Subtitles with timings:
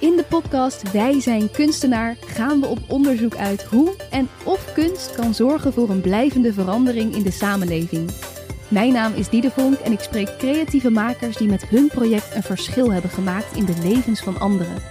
[0.00, 5.14] In de podcast Wij zijn kunstenaar gaan we op onderzoek uit hoe en of kunst
[5.14, 8.10] kan zorgen voor een blijvende verandering in de samenleving.
[8.68, 12.42] Mijn naam is Diede Vonk en ik spreek creatieve makers die met hun project een
[12.42, 14.82] verschil hebben gemaakt in de levens van anderen.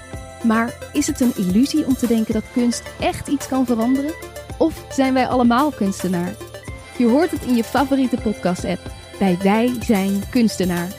[0.43, 4.13] Maar is het een illusie om te denken dat kunst echt iets kan veranderen?
[4.57, 6.35] Of zijn wij allemaal kunstenaar?
[6.97, 10.98] Je hoort het in je favoriete podcast-app bij Wij zijn kunstenaar.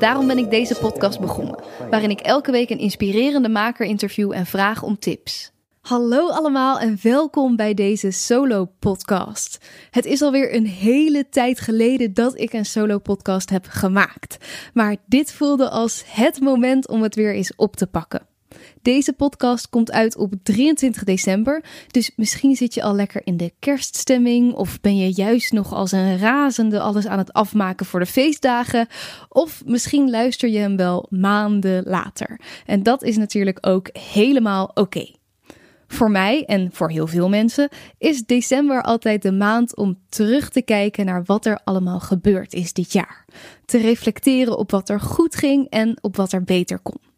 [0.00, 1.58] Daarom ben ik deze podcast begonnen,
[1.90, 5.52] waarin ik elke week een inspirerende maker interview en vraag om tips.
[5.80, 9.58] Hallo allemaal en welkom bij deze solo-podcast.
[9.90, 14.36] Het is alweer een hele tijd geleden dat ik een solo-podcast heb gemaakt.
[14.74, 18.29] Maar dit voelde als het moment om het weer eens op te pakken.
[18.82, 23.52] Deze podcast komt uit op 23 december, dus misschien zit je al lekker in de
[23.58, 28.06] kerststemming of ben je juist nog als een razende alles aan het afmaken voor de
[28.06, 28.86] feestdagen,
[29.28, 32.40] of misschien luister je hem wel maanden later.
[32.66, 35.10] En dat is natuurlijk ook helemaal oké.
[35.86, 40.62] Voor mij en voor heel veel mensen is december altijd de maand om terug te
[40.62, 43.24] kijken naar wat er allemaal gebeurd is dit jaar.
[43.64, 47.09] Te reflecteren op wat er goed ging en op wat er beter kon.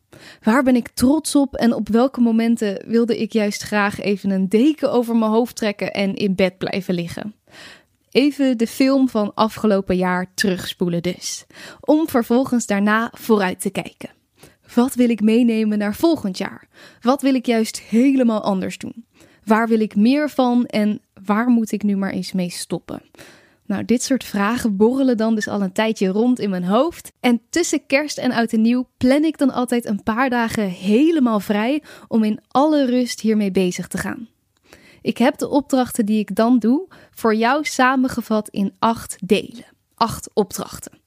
[0.43, 4.49] Waar ben ik trots op en op welke momenten wilde ik juist graag even een
[4.49, 7.35] deken over mijn hoofd trekken en in bed blijven liggen?
[8.11, 11.45] Even de film van afgelopen jaar terugspoelen dus,
[11.81, 14.11] om vervolgens daarna vooruit te kijken.
[14.75, 16.69] Wat wil ik meenemen naar volgend jaar?
[17.01, 19.05] Wat wil ik juist helemaal anders doen?
[19.45, 23.03] Waar wil ik meer van en waar moet ik nu maar eens mee stoppen?
[23.67, 27.13] Nou, dit soort vragen borrelen dan dus al een tijdje rond in mijn hoofd.
[27.21, 31.41] En tussen kerst en oud en nieuw plan ik dan altijd een paar dagen helemaal
[31.41, 34.29] vrij om in alle rust hiermee bezig te gaan.
[35.03, 39.65] Ik heb de opdrachten die ik dan doe voor jou samengevat in acht delen.
[39.95, 41.01] Acht opdrachten.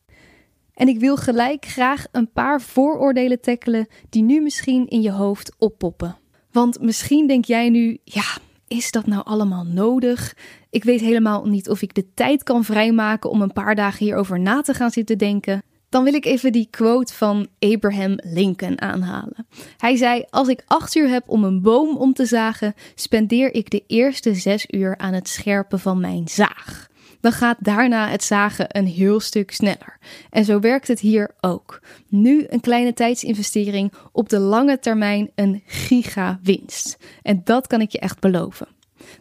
[0.73, 5.55] En ik wil gelijk graag een paar vooroordelen tackelen die nu misschien in je hoofd
[5.57, 6.17] oppoppen.
[6.51, 10.35] Want misschien denk jij nu, ja, is dat nou allemaal nodig?
[10.75, 14.40] Ik weet helemaal niet of ik de tijd kan vrijmaken om een paar dagen hierover
[14.40, 15.63] na te gaan zitten denken.
[15.90, 19.47] Dan wil ik even die quote van Abraham Lincoln aanhalen.
[19.78, 23.69] Hij zei: Als ik acht uur heb om een boom om te zagen, spendeer ik
[23.69, 26.90] de eerste zes uur aan het scherpen van mijn zaag
[27.25, 29.97] dan gaat daarna het zagen een heel stuk sneller.
[30.30, 31.81] En zo werkt het hier ook.
[32.07, 36.97] Nu een kleine tijdsinvestering, op de lange termijn een giga winst.
[37.22, 38.68] En dat kan ik je echt beloven.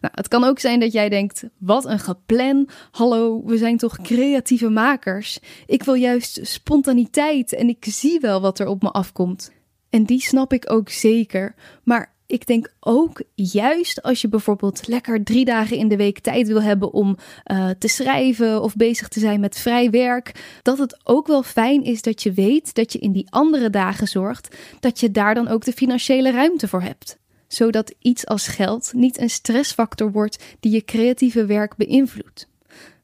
[0.01, 2.69] Nou, het kan ook zijn dat jij denkt: wat een geplan.
[2.91, 5.39] Hallo, we zijn toch creatieve makers?
[5.67, 9.53] Ik wil juist spontaniteit en ik zie wel wat er op me afkomt.
[9.91, 11.55] En die snap ik ook zeker.
[11.83, 16.49] Maar ik denk ook juist als je bijvoorbeeld lekker drie dagen in de week tijd
[16.49, 17.17] wil hebben om
[17.53, 21.85] uh, te schrijven of bezig te zijn met vrij werk, dat het ook wel fijn
[21.85, 25.49] is dat je weet dat je in die andere dagen zorgt dat je daar dan
[25.49, 27.19] ook de financiële ruimte voor hebt.
[27.55, 32.49] Zodat iets als geld niet een stressfactor wordt die je creatieve werk beïnvloedt.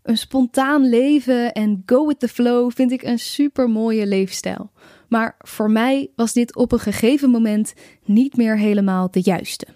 [0.03, 4.71] Een spontaan leven en go with the flow vind ik een super mooie leefstijl.
[5.09, 7.75] Maar voor mij was dit op een gegeven moment
[8.05, 9.67] niet meer helemaal de juiste.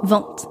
[0.00, 0.46] Want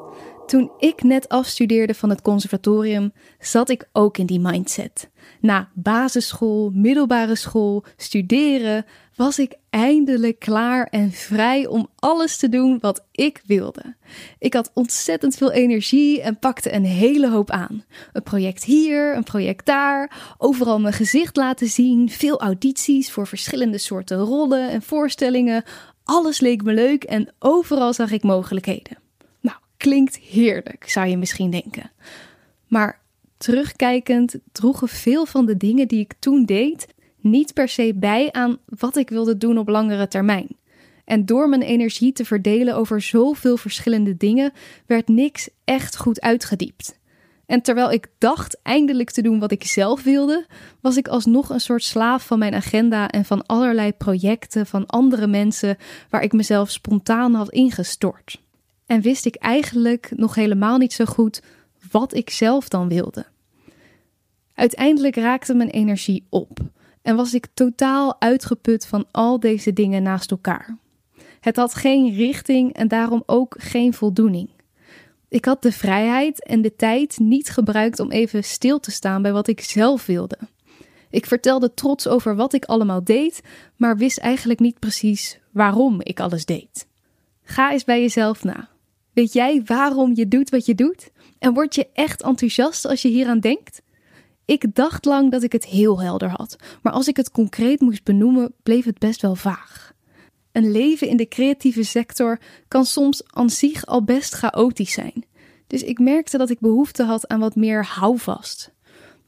[0.45, 5.09] toen ik net afstudeerde van het conservatorium, zat ik ook in die mindset.
[5.41, 12.77] Na basisschool, middelbare school, studeren, was ik eindelijk klaar en vrij om alles te doen
[12.79, 13.95] wat ik wilde.
[14.39, 17.83] Ik had ontzettend veel energie en pakte een hele hoop aan.
[18.13, 23.77] Een project hier, een project daar, overal mijn gezicht laten zien, veel audities voor verschillende
[23.77, 25.63] soorten rollen en voorstellingen.
[26.03, 28.97] Alles leek me leuk en overal zag ik mogelijkheden.
[29.39, 31.91] Nou, klinkt heerlijk, zou je misschien denken.
[32.67, 33.01] Maar
[33.37, 36.87] terugkijkend droegen veel van de dingen die ik toen deed
[37.25, 40.47] niet per se bij aan wat ik wilde doen op langere termijn.
[41.05, 44.51] En door mijn energie te verdelen over zoveel verschillende dingen,
[44.85, 46.99] werd niks echt goed uitgediept.
[47.45, 50.45] En terwijl ik dacht eindelijk te doen wat ik zelf wilde,
[50.81, 55.27] was ik alsnog een soort slaaf van mijn agenda en van allerlei projecten van andere
[55.27, 55.77] mensen
[56.09, 58.41] waar ik mezelf spontaan had ingestort.
[58.85, 61.41] En wist ik eigenlijk nog helemaal niet zo goed
[61.91, 63.25] wat ik zelf dan wilde.
[64.53, 66.59] Uiteindelijk raakte mijn energie op
[67.05, 70.77] en was ik totaal uitgeput van al deze dingen naast elkaar.
[71.39, 74.49] Het had geen richting en daarom ook geen voldoening.
[75.29, 79.31] Ik had de vrijheid en de tijd niet gebruikt om even stil te staan bij
[79.31, 80.37] wat ik zelf wilde.
[81.09, 83.41] Ik vertelde trots over wat ik allemaal deed,
[83.75, 86.87] maar wist eigenlijk niet precies waarom ik alles deed.
[87.43, 88.69] Ga eens bij jezelf na.
[89.13, 91.11] Weet jij waarom je doet wat je doet?
[91.39, 93.81] En word je echt enthousiast als je hieraan denkt?
[94.45, 98.03] Ik dacht lang dat ik het heel helder had, maar als ik het concreet moest
[98.03, 99.93] benoemen, bleef het best wel vaag.
[100.51, 105.25] Een leven in de creatieve sector kan soms aan zich al best chaotisch zijn.
[105.67, 108.71] Dus ik merkte dat ik behoefte had aan wat meer houvast.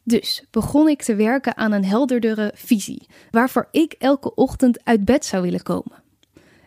[0.04, 5.26] Dus begon ik te werken aan een helderdere visie, waarvoor ik elke ochtend uit bed
[5.26, 6.04] zou willen komen.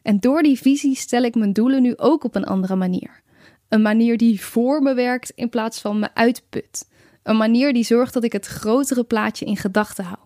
[0.03, 3.23] En door die visie stel ik mijn doelen nu ook op een andere manier.
[3.69, 6.88] Een manier die voor me werkt in plaats van me uitput.
[7.31, 10.19] Een manier die zorgt dat ik het grotere plaatje in gedachten hou.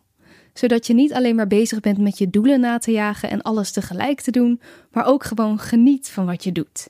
[0.55, 3.73] Zodat je niet alleen maar bezig bent met je doelen na te jagen en alles
[3.73, 4.61] tegelijk te doen,
[4.93, 6.89] maar ook gewoon geniet van wat je doet.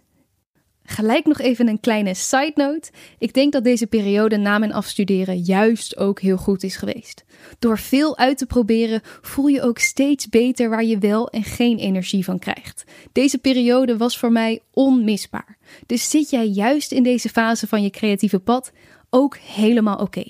[0.84, 2.90] Gelijk nog even een kleine side note.
[3.18, 7.24] Ik denk dat deze periode na mijn afstuderen juist ook heel goed is geweest.
[7.58, 11.78] Door veel uit te proberen voel je ook steeds beter waar je wel en geen
[11.78, 12.84] energie van krijgt.
[13.12, 15.58] Deze periode was voor mij onmisbaar.
[15.86, 18.72] Dus zit jij juist in deze fase van je creatieve pad,
[19.14, 20.24] ook helemaal oké.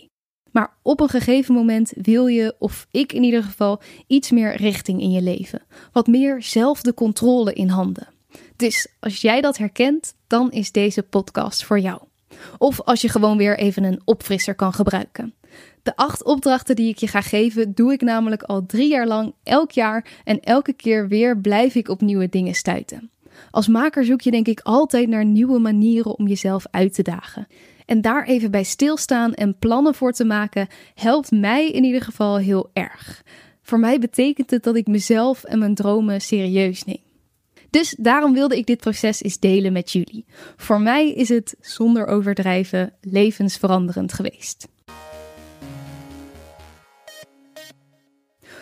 [0.51, 5.01] Maar op een gegeven moment wil je, of ik in ieder geval, iets meer richting
[5.01, 5.63] in je leven.
[5.93, 8.09] Wat meer zelf de controle in handen.
[8.57, 12.01] Dus als jij dat herkent, dan is deze podcast voor jou.
[12.59, 15.35] Of als je gewoon weer even een opfrisser kan gebruiken.
[15.83, 19.35] De acht opdrachten die ik je ga geven, doe ik namelijk al drie jaar lang,
[19.43, 23.11] elk jaar en elke keer weer blijf ik op nieuwe dingen stuiten.
[23.51, 27.47] Als maker zoek je denk ik altijd naar nieuwe manieren om jezelf uit te dagen.
[27.85, 32.37] En daar even bij stilstaan en plannen voor te maken, helpt mij in ieder geval
[32.37, 33.23] heel erg.
[33.63, 37.03] Voor mij betekent het dat ik mezelf en mijn dromen serieus neem.
[37.71, 40.25] Dus daarom wilde ik dit proces eens delen met jullie.
[40.57, 44.69] Voor mij is het zonder overdrijven levensveranderend geweest.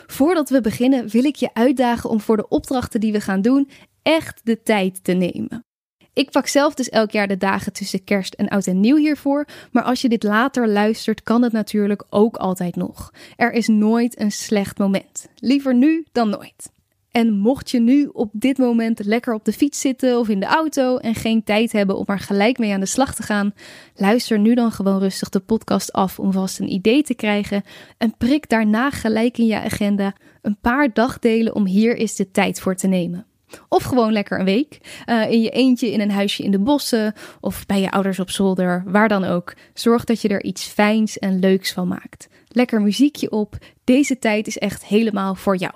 [0.07, 3.69] Voordat we beginnen wil ik je uitdagen om voor de opdrachten die we gaan doen
[4.03, 5.65] echt de tijd te nemen.
[6.15, 9.47] Ik pak zelf dus elk jaar de dagen tussen kerst en oud en nieuw hiervoor,
[9.71, 13.13] maar als je dit later luistert, kan het natuurlijk ook altijd nog.
[13.37, 15.29] Er is nooit een slecht moment.
[15.37, 16.71] Liever nu dan nooit.
[17.11, 20.47] En mocht je nu op dit moment lekker op de fiets zitten of in de
[20.47, 23.55] auto en geen tijd hebben om er gelijk mee aan de slag te gaan,
[23.95, 27.63] luister nu dan gewoon rustig de podcast af om vast een idee te krijgen
[27.99, 32.61] en prik daarna gelijk in je agenda een paar dagdelen om hier eens de tijd
[32.61, 33.27] voor te nemen.
[33.69, 35.03] Of gewoon lekker een week.
[35.07, 37.15] Uh, in je eentje in een huisje in de bossen.
[37.41, 38.83] Of bij je ouders op zolder.
[38.87, 39.55] Waar dan ook.
[39.75, 42.29] Zorg dat je er iets fijns en leuks van maakt.
[42.49, 43.57] Lekker muziekje op.
[43.85, 45.75] Deze tijd is echt helemaal voor jou.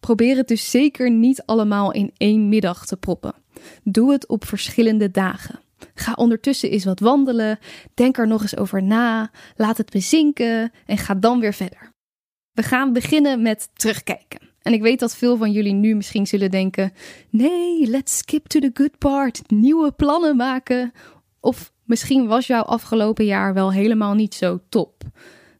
[0.00, 3.34] Probeer het dus zeker niet allemaal in één middag te proppen.
[3.82, 5.60] Doe het op verschillende dagen.
[5.94, 7.58] Ga ondertussen eens wat wandelen.
[7.94, 9.30] Denk er nog eens over na.
[9.56, 11.94] Laat het bezinken en ga dan weer verder.
[12.52, 14.40] We gaan beginnen met terugkijken.
[14.66, 16.92] En ik weet dat veel van jullie nu misschien zullen denken:
[17.30, 19.42] nee, let's skip to the good part.
[19.46, 20.92] Nieuwe plannen maken.
[21.40, 25.02] Of misschien was jouw afgelopen jaar wel helemaal niet zo top.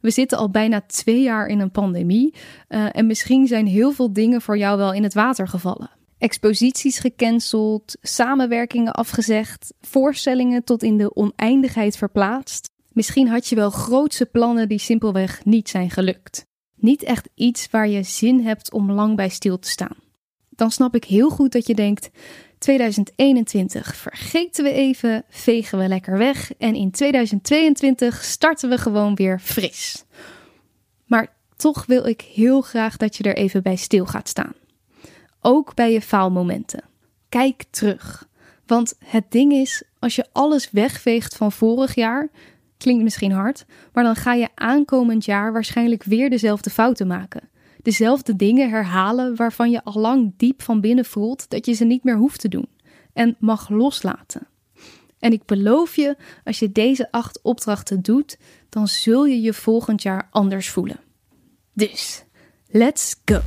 [0.01, 2.33] We zitten al bijna twee jaar in een pandemie
[2.69, 5.89] uh, en misschien zijn heel veel dingen voor jou wel in het water gevallen.
[6.17, 12.69] Exposities gecanceld, samenwerkingen afgezegd, voorstellingen tot in de oneindigheid verplaatst.
[12.91, 16.46] Misschien had je wel grootse plannen die simpelweg niet zijn gelukt.
[16.77, 19.95] Niet echt iets waar je zin hebt om lang bij stil te staan.
[20.49, 22.09] Dan snap ik heel goed dat je denkt:
[22.57, 29.39] 2021 vergeten we even, vegen we lekker weg en in 2022 starten we gewoon weer
[29.39, 30.03] fris.
[31.05, 34.53] Maar toch wil ik heel graag dat je er even bij stil gaat staan.
[35.41, 36.83] Ook bij je faalmomenten.
[37.29, 38.27] Kijk terug.
[38.65, 42.29] Want het ding is, als je alles wegveegt van vorig jaar,
[42.77, 47.49] klinkt misschien hard, maar dan ga je aankomend jaar waarschijnlijk weer dezelfde fouten maken
[47.87, 52.03] dezelfde dingen herhalen waarvan je al lang diep van binnen voelt dat je ze niet
[52.03, 52.67] meer hoeft te doen
[53.13, 54.47] en mag loslaten.
[55.19, 58.37] En ik beloof je, als je deze acht opdrachten doet,
[58.69, 60.99] dan zul je je volgend jaar anders voelen.
[61.73, 62.23] Dus,
[62.67, 63.41] let's go!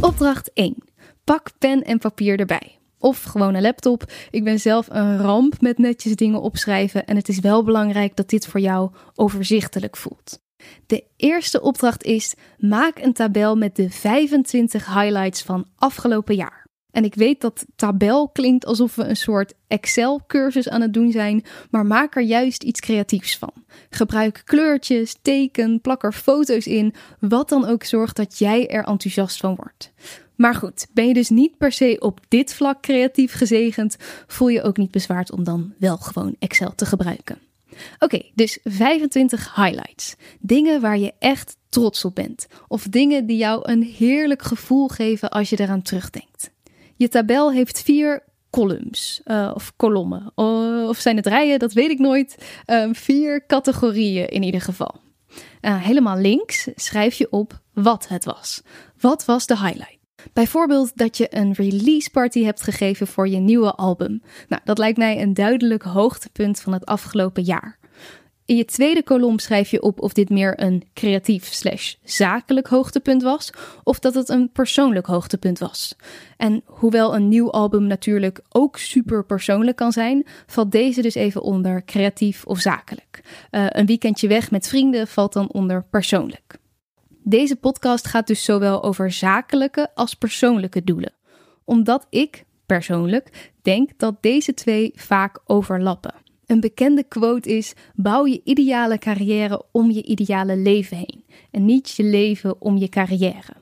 [0.00, 0.76] Opdracht 1.
[1.24, 2.78] Pak pen en papier erbij.
[2.98, 4.12] Of gewoon een laptop.
[4.30, 8.28] Ik ben zelf een ramp met netjes dingen opschrijven en het is wel belangrijk dat
[8.28, 10.44] dit voor jou overzichtelijk voelt.
[10.86, 16.66] De eerste opdracht is: maak een tabel met de 25 highlights van afgelopen jaar.
[16.90, 21.44] En ik weet dat tabel klinkt alsof we een soort Excel-cursus aan het doen zijn,
[21.70, 23.52] maar maak er juist iets creatiefs van.
[23.90, 29.36] Gebruik kleurtjes, teken, plak er foto's in, wat dan ook zorgt dat jij er enthousiast
[29.36, 29.92] van wordt.
[30.36, 34.62] Maar goed, ben je dus niet per se op dit vlak creatief gezegend, voel je
[34.62, 37.38] ook niet bezwaard om dan wel gewoon Excel te gebruiken.
[37.98, 40.14] Oké, dus 25 highlights.
[40.40, 42.46] Dingen waar je echt trots op bent.
[42.68, 46.50] Of dingen die jou een heerlijk gevoel geven als je eraan terugdenkt.
[46.96, 50.32] Je tabel heeft vier columns uh, of kolommen.
[50.88, 52.36] of zijn het rijen, dat weet ik nooit.
[52.66, 54.94] Uh, vier categorieën in ieder geval.
[55.60, 58.62] Uh, helemaal links schrijf je op wat het was.
[59.00, 59.95] Wat was de highlight?
[60.32, 64.22] Bijvoorbeeld dat je een release party hebt gegeven voor je nieuwe album.
[64.48, 67.78] Nou, dat lijkt mij een duidelijk hoogtepunt van het afgelopen jaar.
[68.46, 73.22] In je tweede kolom schrijf je op of dit meer een creatief slash zakelijk hoogtepunt
[73.22, 73.50] was,
[73.84, 75.96] of dat het een persoonlijk hoogtepunt was.
[76.36, 81.42] En hoewel een nieuw album natuurlijk ook super persoonlijk kan zijn, valt deze dus even
[81.42, 83.20] onder creatief of zakelijk.
[83.50, 86.58] Uh, een weekendje weg met vrienden valt dan onder persoonlijk.
[87.28, 91.12] Deze podcast gaat dus zowel over zakelijke als persoonlijke doelen,
[91.64, 96.14] omdat ik persoonlijk denk dat deze twee vaak overlappen.
[96.46, 101.90] Een bekende quote is: bouw je ideale carrière om je ideale leven heen en niet
[101.90, 103.52] je leven om je carrière.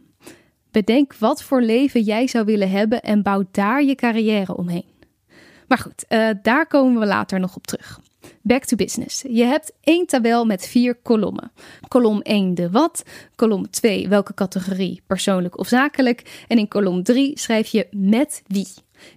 [0.71, 4.93] Bedenk wat voor leven jij zou willen hebben en bouw daar je carrière omheen.
[5.69, 8.01] Maar goed, uh, daar komen we later nog op terug.
[8.47, 9.25] Back to business.
[9.29, 11.53] Je hebt één tabel met vier kolommen.
[11.89, 16.45] Kolom 1 de wat, kolom 2 welke categorie, persoonlijk of zakelijk.
[16.49, 18.67] En in kolom 3 schrijf je met wie.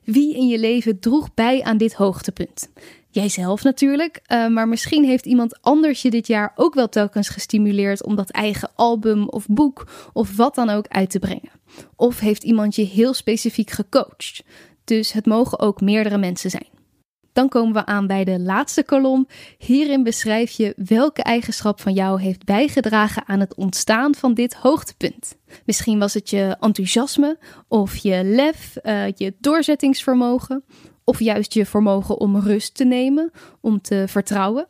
[0.03, 2.69] Wie in je leven droeg bij aan dit hoogtepunt?
[3.10, 8.03] Jijzelf natuurlijk, uh, maar misschien heeft iemand anders je dit jaar ook wel telkens gestimuleerd
[8.03, 11.51] om dat eigen album of boek of wat dan ook uit te brengen.
[11.96, 14.43] Of heeft iemand je heel specifiek gecoacht.
[14.84, 16.76] Dus het mogen ook meerdere mensen zijn.
[17.38, 19.27] Dan komen we aan bij de laatste kolom.
[19.58, 25.38] Hierin beschrijf je welke eigenschap van jou heeft bijgedragen aan het ontstaan van dit hoogtepunt.
[25.65, 30.63] Misschien was het je enthousiasme of je lef, uh, je doorzettingsvermogen
[31.03, 34.67] of juist je vermogen om rust te nemen, om te vertrouwen.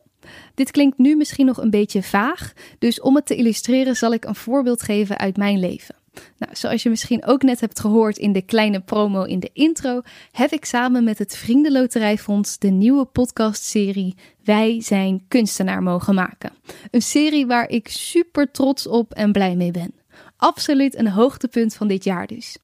[0.54, 4.24] Dit klinkt nu misschien nog een beetje vaag, dus om het te illustreren zal ik
[4.24, 5.94] een voorbeeld geven uit mijn leven.
[6.38, 10.00] Nou, zoals je misschien ook net hebt gehoord in de kleine promo in de intro,
[10.32, 16.52] heb ik samen met het Vriendenloterijfonds de nieuwe podcastserie Wij zijn kunstenaar mogen maken.
[16.90, 19.94] Een serie waar ik super trots op en blij mee ben.
[20.36, 22.58] Absoluut een hoogtepunt van dit jaar dus.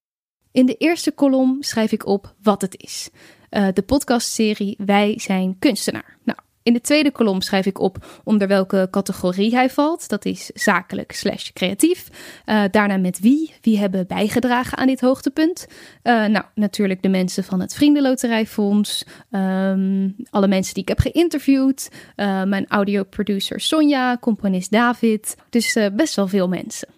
[0.52, 3.10] In de eerste kolom schrijf ik op wat het is.
[3.50, 6.18] Uh, de podcastserie Wij zijn kunstenaar.
[6.24, 10.08] Nou, in de tweede kolom schrijf ik op onder welke categorie hij valt.
[10.08, 12.08] Dat is zakelijk slash creatief.
[12.46, 13.54] Uh, daarna met wie.
[13.60, 15.66] Wie hebben bijgedragen aan dit hoogtepunt?
[16.02, 19.04] Uh, nou, natuurlijk de mensen van het Vriendenloterijfonds.
[19.30, 21.90] Um, alle mensen die ik heb geïnterviewd.
[22.16, 25.36] Uh, mijn audioproducer Sonja, componist David.
[25.50, 26.88] Dus best wel veel mensen.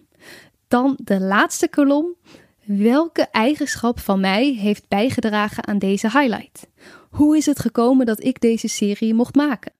[0.67, 2.15] Dan de laatste kolom.
[2.63, 6.67] Welke eigenschap van mij heeft bijgedragen aan deze highlight?
[7.09, 9.71] Hoe is het gekomen dat ik deze serie mocht maken?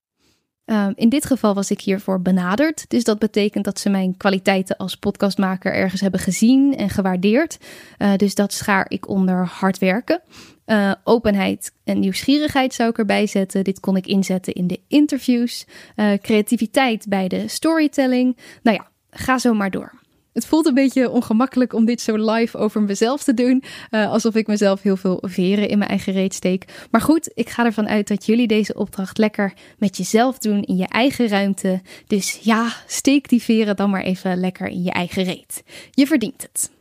[0.66, 4.78] Uh, in dit geval was ik hiervoor benaderd, dus dat betekent dat ze mijn kwaliteiten
[4.78, 7.58] als podcastmaker ergens hebben gezien en gewaardeerd.
[7.98, 10.22] Uh, dus dat schaar ik onder hard werken.
[10.66, 13.64] Uh, openheid en nieuwsgierigheid zou ik erbij zetten.
[13.64, 15.66] Dit kon ik inzetten in de interviews.
[16.22, 18.38] creativiteit bij de storytelling.
[18.64, 19.94] Nou ja, ga zo maar door.
[20.38, 23.64] Het voelt een beetje ongemakkelijk om dit zo live over mezelf te doen.
[23.92, 26.88] Uh, alsof ik mezelf heel veel veren in mijn eigen reet steek.
[26.92, 30.76] Maar goed, ik ga ervan uit dat jullie deze opdracht lekker met jezelf doen in
[30.76, 31.82] je eigen ruimte.
[32.08, 35.64] Dus ja, steek die veren dan maar even lekker in je eigen reet.
[35.92, 36.72] Je verdient het.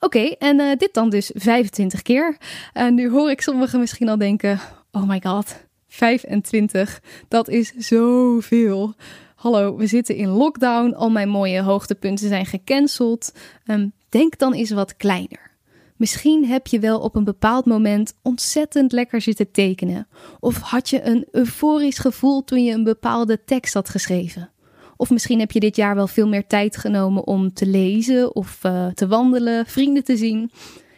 [0.00, 2.36] Oké, en uh, dit dan dus 25 keer.
[2.72, 4.60] En nu hoor ik sommigen misschien al denken:
[4.92, 5.56] oh my god,
[5.88, 8.94] 25, dat is zoveel.
[9.38, 13.32] Hallo, we zitten in lockdown, al mijn mooie hoogtepunten zijn gecanceld.
[13.66, 15.50] Um, denk dan eens wat kleiner.
[15.96, 20.08] Misschien heb je wel op een bepaald moment ontzettend lekker zitten tekenen.
[20.40, 24.50] Of had je een euforisch gevoel toen je een bepaalde tekst had geschreven.
[24.96, 28.60] Of misschien heb je dit jaar wel veel meer tijd genomen om te lezen of
[28.66, 30.50] uh, te wandelen, vrienden te zien.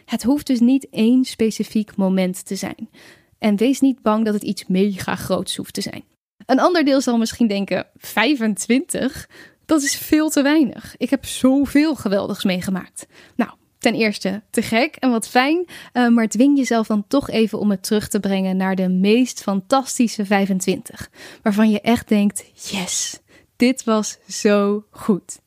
[0.05, 2.89] Het hoeft dus niet één specifiek moment te zijn.
[3.37, 6.10] En wees niet bang dat het iets mega groots hoeft te zijn.
[6.45, 9.29] Een ander deel zal misschien denken: 25?
[9.65, 10.95] Dat is veel te weinig.
[10.97, 13.07] Ik heb zoveel geweldigs meegemaakt.
[13.35, 17.59] Nou, ten eerste te gek en wat fijn, uh, maar dwing jezelf dan toch even
[17.59, 21.09] om het terug te brengen naar de meest fantastische 25.
[21.41, 23.19] Waarvan je echt denkt: yes,
[23.55, 25.39] dit was zo goed.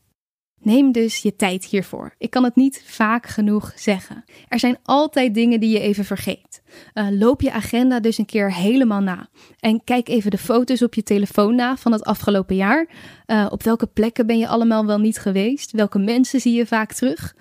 [0.64, 2.14] Neem dus je tijd hiervoor.
[2.18, 4.24] Ik kan het niet vaak genoeg zeggen.
[4.48, 6.62] Er zijn altijd dingen die je even vergeet.
[6.94, 9.28] Uh, loop je agenda dus een keer helemaal na.
[9.58, 12.86] En kijk even de foto's op je telefoon na van het afgelopen jaar.
[13.26, 15.72] Uh, op welke plekken ben je allemaal wel niet geweest?
[15.72, 17.34] Welke mensen zie je vaak terug?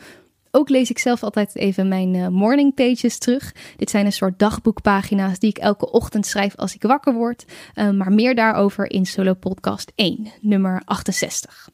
[0.51, 3.55] Ook lees ik zelf altijd even mijn uh, morning pages terug.
[3.75, 7.45] Dit zijn een soort dagboekpagina's die ik elke ochtend schrijf als ik wakker word.
[7.75, 11.69] Maar meer daarover in Solo Podcast 1, nummer 68.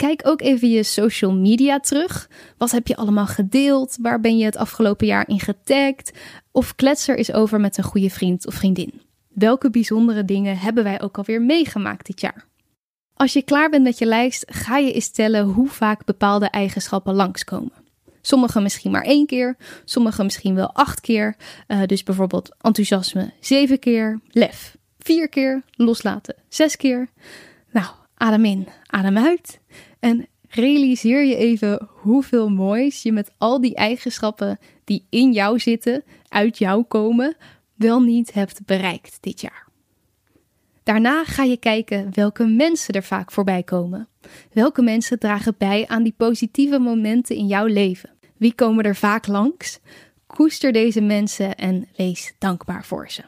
[0.00, 2.28] Kijk ook even je social media terug.
[2.58, 3.96] Wat heb je allemaal gedeeld?
[4.00, 6.12] Waar ben je het afgelopen jaar in getagd?
[6.50, 9.00] Of klets er eens over met een goede vriend of vriendin.
[9.28, 12.46] Welke bijzondere dingen hebben wij ook alweer meegemaakt dit jaar?
[13.14, 17.14] Als je klaar bent met je lijst, ga je eens tellen hoe vaak bepaalde eigenschappen
[17.14, 17.72] langskomen.
[18.20, 21.36] Sommige misschien maar één keer, sommige misschien wel acht keer.
[21.68, 27.08] Uh, dus bijvoorbeeld enthousiasme zeven keer, lef vier keer, loslaten zes keer.
[27.70, 29.60] Nou, adem in, adem uit.
[30.00, 36.04] En realiseer je even hoeveel moois je met al die eigenschappen die in jou zitten,
[36.28, 37.36] uit jou komen,
[37.74, 39.68] wel niet hebt bereikt dit jaar.
[40.82, 44.08] Daarna ga je kijken welke mensen er vaak voorbij komen.
[44.52, 48.10] Welke mensen dragen bij aan die positieve momenten in jouw leven?
[48.36, 49.80] Wie komen er vaak langs?
[50.26, 53.22] Koester deze mensen en wees dankbaar voor ze.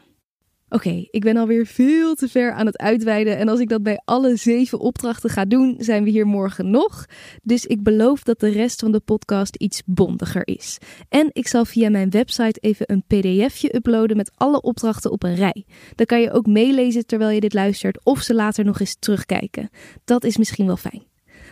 [0.73, 3.37] Oké, ik ben alweer veel te ver aan het uitweiden.
[3.37, 7.05] En als ik dat bij alle zeven opdrachten ga doen, zijn we hier morgen nog.
[7.43, 10.77] Dus ik beloof dat de rest van de podcast iets bondiger is.
[11.09, 15.35] En ik zal via mijn website even een pdfje uploaden met alle opdrachten op een
[15.35, 15.65] rij.
[15.95, 19.69] Dan kan je ook meelezen terwijl je dit luistert of ze later nog eens terugkijken.
[20.05, 21.03] Dat is misschien wel fijn.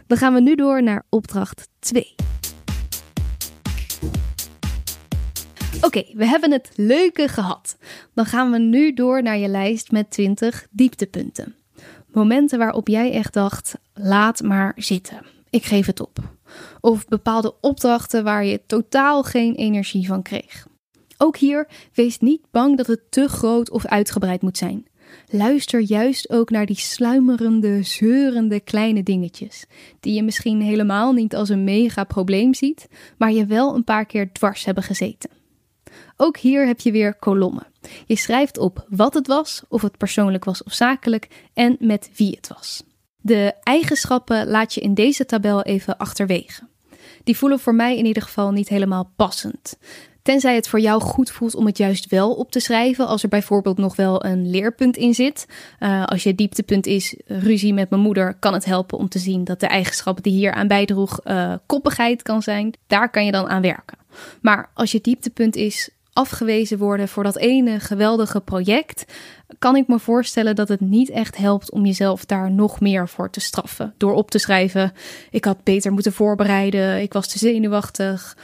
[0.08, 2.16] Dan gaan we nu door naar opdracht 2.
[5.82, 7.78] Oké, we hebben het leuke gehad.
[8.14, 11.56] Dan gaan we nu door naar je lijst met 20 dieptepunten.
[12.12, 15.26] Momenten waarop jij echt dacht: laat maar zitten.
[15.50, 16.18] Ik geef het op.
[16.80, 20.68] Of bepaalde opdrachten waar je totaal geen energie van kreeg.
[21.18, 24.86] Ook hier, wees niet bang dat het te groot of uitgebreid moet zijn.
[25.28, 29.66] Luister juist ook naar die sluimerende, zeurende kleine dingetjes,
[30.00, 34.06] die je misschien helemaal niet als een mega probleem ziet, maar je wel een paar
[34.06, 35.41] keer dwars hebben gezeten.
[36.18, 37.68] Ook hier heb je weer kolommen.
[38.06, 42.36] Je schrijft op wat het was, of het persoonlijk was of zakelijk, en met wie
[42.36, 42.84] het was.
[43.18, 46.62] De eigenschappen laat je in deze tabel even achterwege.
[47.24, 49.78] Die voelen voor mij in ieder geval niet helemaal passend.
[50.22, 53.30] Tenzij het voor jou goed voelt om het juist wel op te schrijven, als er
[53.30, 55.46] bijvoorbeeld nog wel een leerpunt in zit.
[55.80, 59.44] Uh, als je dieptepunt is ruzie met mijn moeder, kan het helpen om te zien
[59.44, 62.74] dat de eigenschap die hier aan bijdroeg uh, koppigheid kan zijn.
[62.88, 64.01] Daar kan je dan aan werken.
[64.42, 69.06] Maar als je dieptepunt is afgewezen worden voor dat ene geweldige project,
[69.60, 73.30] kan ik me voorstellen dat het niet echt helpt om jezelf daar nog meer voor
[73.30, 73.94] te straffen.
[73.98, 74.94] Door op te schrijven:
[75.32, 78.38] ik had beter moeten voorbereiden, ik was te zenuwachtig.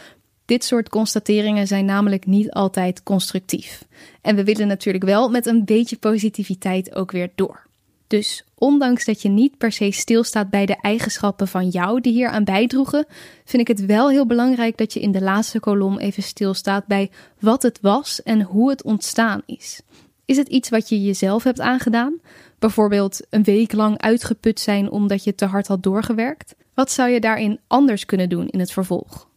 [0.45, 3.85] Dit soort constateringen zijn namelijk niet altijd constructief.
[4.21, 7.65] En we willen natuurlijk wel met een beetje positiviteit ook weer door.
[8.07, 12.29] Dus ondanks dat je niet per se stilstaat bij de eigenschappen van jou die hier
[12.29, 13.05] aan bijdroegen,
[13.45, 17.11] vind ik het wel heel belangrijk dat je in de laatste kolom even stilstaat bij
[17.39, 19.81] wat het was en hoe het ontstaan is.
[20.25, 22.19] Is het iets wat je jezelf hebt aangedaan?
[22.59, 26.55] Bijvoorbeeld een week lang uitgeput zijn omdat je te hard had doorgewerkt?
[26.73, 29.27] Wat zou je daarin anders kunnen doen in het vervolg?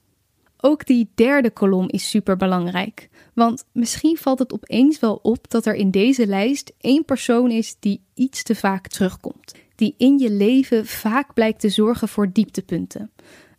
[0.63, 3.09] Ook die derde kolom is super belangrijk.
[3.35, 7.77] Want misschien valt het opeens wel op dat er in deze lijst één persoon is
[7.79, 9.55] die iets te vaak terugkomt.
[9.75, 13.11] Die in je leven vaak blijkt te zorgen voor dieptepunten.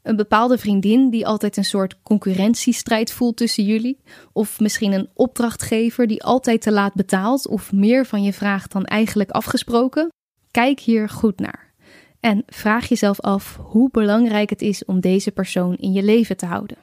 [0.04, 4.00] Een bepaalde vriendin die altijd een soort concurrentiestrijd voelt tussen jullie.
[4.34, 8.86] Of misschien een opdrachtgever die altijd te laat betaalt of meer van je vraagt dan
[8.86, 10.10] eigenlijk afgesproken.
[10.52, 11.74] Kijk hier goed naar.
[12.20, 16.46] En vraag jezelf af hoe belangrijk het is om deze persoon in je leven te
[16.46, 16.78] houden.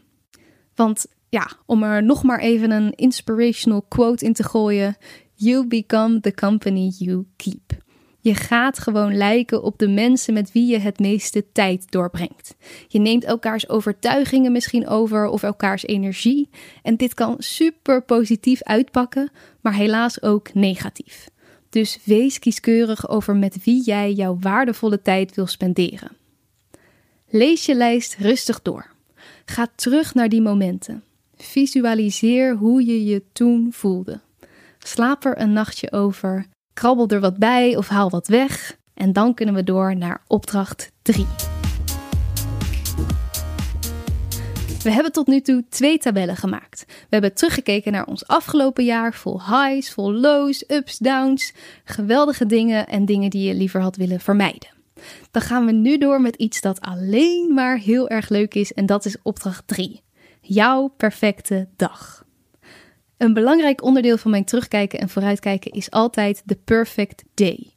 [0.78, 4.96] Want ja, om er nog maar even een inspirational quote in te gooien:
[5.34, 7.76] You become the company you keep.
[8.20, 12.56] Je gaat gewoon lijken op de mensen met wie je het meeste tijd doorbrengt.
[12.88, 16.48] Je neemt elkaars overtuigingen misschien over of elkaars energie.
[16.82, 21.28] En dit kan super positief uitpakken, maar helaas ook negatief.
[21.70, 26.16] Dus wees kieskeurig over met wie jij jouw waardevolle tijd wil spenderen.
[27.28, 28.96] Lees je lijst rustig door.
[29.50, 31.02] Ga terug naar die momenten.
[31.36, 34.20] Visualiseer hoe je je toen voelde.
[34.78, 38.76] Slaap er een nachtje over, krabbel er wat bij of haal wat weg.
[38.94, 41.26] En dan kunnen we door naar opdracht 3.
[44.82, 46.84] We hebben tot nu toe twee tabellen gemaakt.
[46.86, 51.52] We hebben teruggekeken naar ons afgelopen jaar, vol highs, vol lows, ups, downs,
[51.84, 54.77] geweldige dingen en dingen die je liever had willen vermijden.
[55.30, 58.86] Dan gaan we nu door met iets dat alleen maar heel erg leuk is en
[58.86, 60.02] dat is opdracht 3
[60.48, 62.26] jouw perfecte dag.
[63.16, 67.72] Een belangrijk onderdeel van mijn terugkijken en vooruitkijken is altijd de perfect day.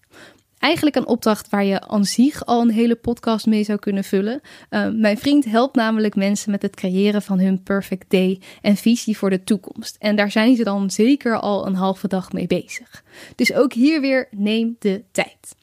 [0.58, 4.42] Eigenlijk een opdracht waar je aan zich al een hele podcast mee zou kunnen vullen.
[4.70, 9.18] Uh, mijn vriend helpt namelijk mensen met het creëren van hun perfect day en visie
[9.18, 9.96] voor de toekomst.
[10.00, 13.04] En daar zijn ze dan zeker al een halve dag mee bezig.
[13.36, 15.56] Dus ook hier weer neem de tijd.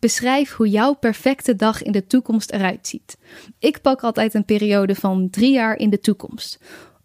[0.00, 3.18] Beschrijf hoe jouw perfecte dag in de toekomst eruit ziet.
[3.58, 6.58] Ik pak altijd een periode van drie jaar in de toekomst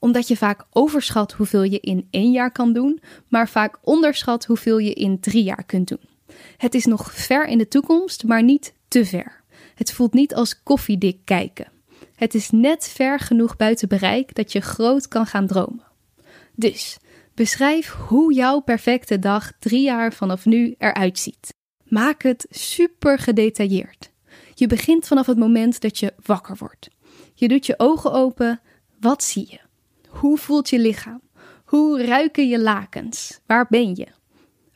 [0.05, 4.77] omdat je vaak overschat hoeveel je in één jaar kan doen, maar vaak onderschat hoeveel
[4.77, 6.09] je in drie jaar kunt doen.
[6.57, 9.43] Het is nog ver in de toekomst, maar niet te ver.
[9.75, 11.71] Het voelt niet als koffiedik kijken.
[12.15, 15.83] Het is net ver genoeg buiten bereik dat je groot kan gaan dromen.
[16.55, 16.97] Dus
[17.33, 21.53] beschrijf hoe jouw perfecte dag drie jaar vanaf nu eruit ziet.
[21.95, 24.11] Maak het super gedetailleerd.
[24.53, 26.89] Je begint vanaf het moment dat je wakker wordt.
[27.33, 28.61] Je doet je ogen open.
[28.99, 29.59] Wat zie je?
[30.09, 31.21] Hoe voelt je lichaam?
[31.65, 33.39] Hoe ruiken je lakens?
[33.45, 34.07] Waar ben je?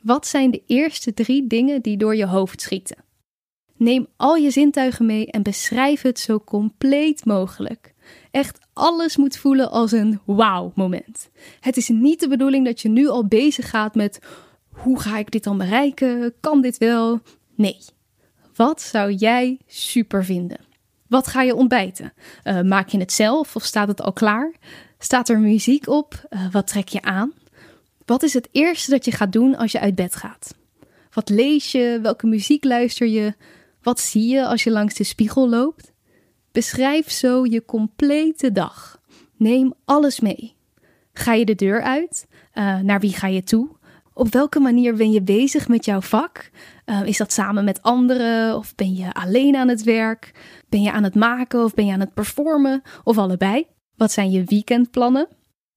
[0.02, 3.04] Wat zijn de eerste drie dingen die door je hoofd schieten?
[3.76, 7.94] Neem al je zintuigen mee en beschrijf het zo compleet mogelijk.
[8.30, 11.30] Echt alles moet voelen als een wauw-moment.
[11.60, 14.20] Het is niet de bedoeling dat je nu al bezig gaat met
[14.70, 16.34] hoe ga ik dit dan bereiken?
[16.40, 17.20] Kan dit wel?
[17.54, 17.78] Nee.
[18.54, 20.58] Wat zou jij super vinden?
[21.06, 22.12] Wat ga je ontbijten?
[22.44, 24.52] Uh, maak je het zelf of staat het al klaar?
[24.98, 26.26] Staat er muziek op?
[26.30, 27.32] Uh, wat trek je aan?
[28.04, 30.54] Wat is het eerste dat je gaat doen als je uit bed gaat?
[31.12, 31.98] Wat lees je?
[32.02, 33.34] Welke muziek luister je?
[33.82, 35.92] Wat zie je als je langs de spiegel loopt?
[36.52, 39.00] Beschrijf zo je complete dag.
[39.36, 40.54] Neem alles mee.
[41.12, 42.26] Ga je de deur uit?
[42.54, 43.68] Uh, naar wie ga je toe?
[44.20, 46.50] Op welke manier ben je bezig met jouw vak?
[46.86, 50.32] Uh, is dat samen met anderen of ben je alleen aan het werk?
[50.68, 53.66] Ben je aan het maken of ben je aan het performen of allebei?
[53.96, 55.28] Wat zijn je weekendplannen?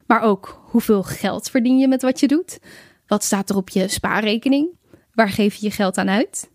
[0.06, 2.60] Maar ook hoeveel geld verdien je met wat je doet?
[3.08, 4.67] Wat staat er op je spaarrekening?
[5.13, 6.49] Waar geef je je geld aan uit?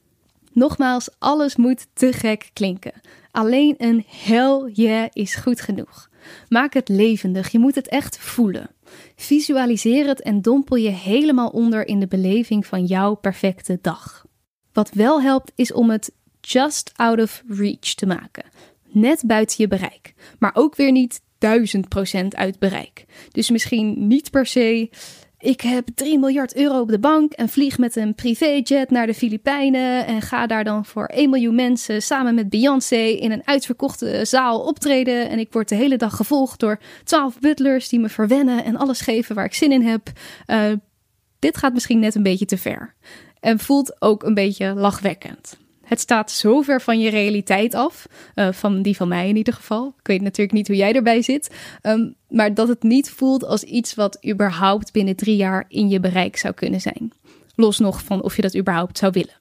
[0.53, 3.01] Nogmaals, alles moet te gek klinken.
[3.31, 6.09] Alleen een hell yeah is goed genoeg.
[6.49, 8.71] Maak het levendig, je moet het echt voelen.
[9.17, 14.27] Visualiseer het en dompel je helemaal onder in de beleving van jouw perfecte dag.
[14.73, 18.45] Wat wel helpt is om het just out of reach te maken.
[18.91, 23.05] Net buiten je bereik, maar ook weer niet 1000% uit bereik.
[23.33, 24.91] Dus misschien niet per se.
[25.41, 29.15] Ik heb 3 miljard euro op de bank en vlieg met een privéjet naar de
[29.15, 34.25] Filipijnen en ga daar dan voor 1 miljoen mensen samen met Beyoncé in een uitverkochte
[34.25, 35.29] zaal optreden.
[35.29, 39.01] En ik word de hele dag gevolgd door 12 butlers die me verwennen en alles
[39.01, 40.11] geven waar ik zin in heb.
[40.47, 40.73] Uh,
[41.39, 42.95] dit gaat misschien net een beetje te ver.
[43.41, 45.59] En voelt ook een beetje lachwekkend.
[45.89, 49.55] Het staat zo ver van je realiteit af, uh, van die van mij in ieder
[49.55, 49.95] geval.
[49.99, 53.63] Ik weet natuurlijk niet hoe jij erbij zit, um, maar dat het niet voelt als
[53.63, 57.13] iets wat überhaupt binnen drie jaar in je bereik zou kunnen zijn.
[57.55, 59.37] Los nog van of je dat überhaupt zou willen.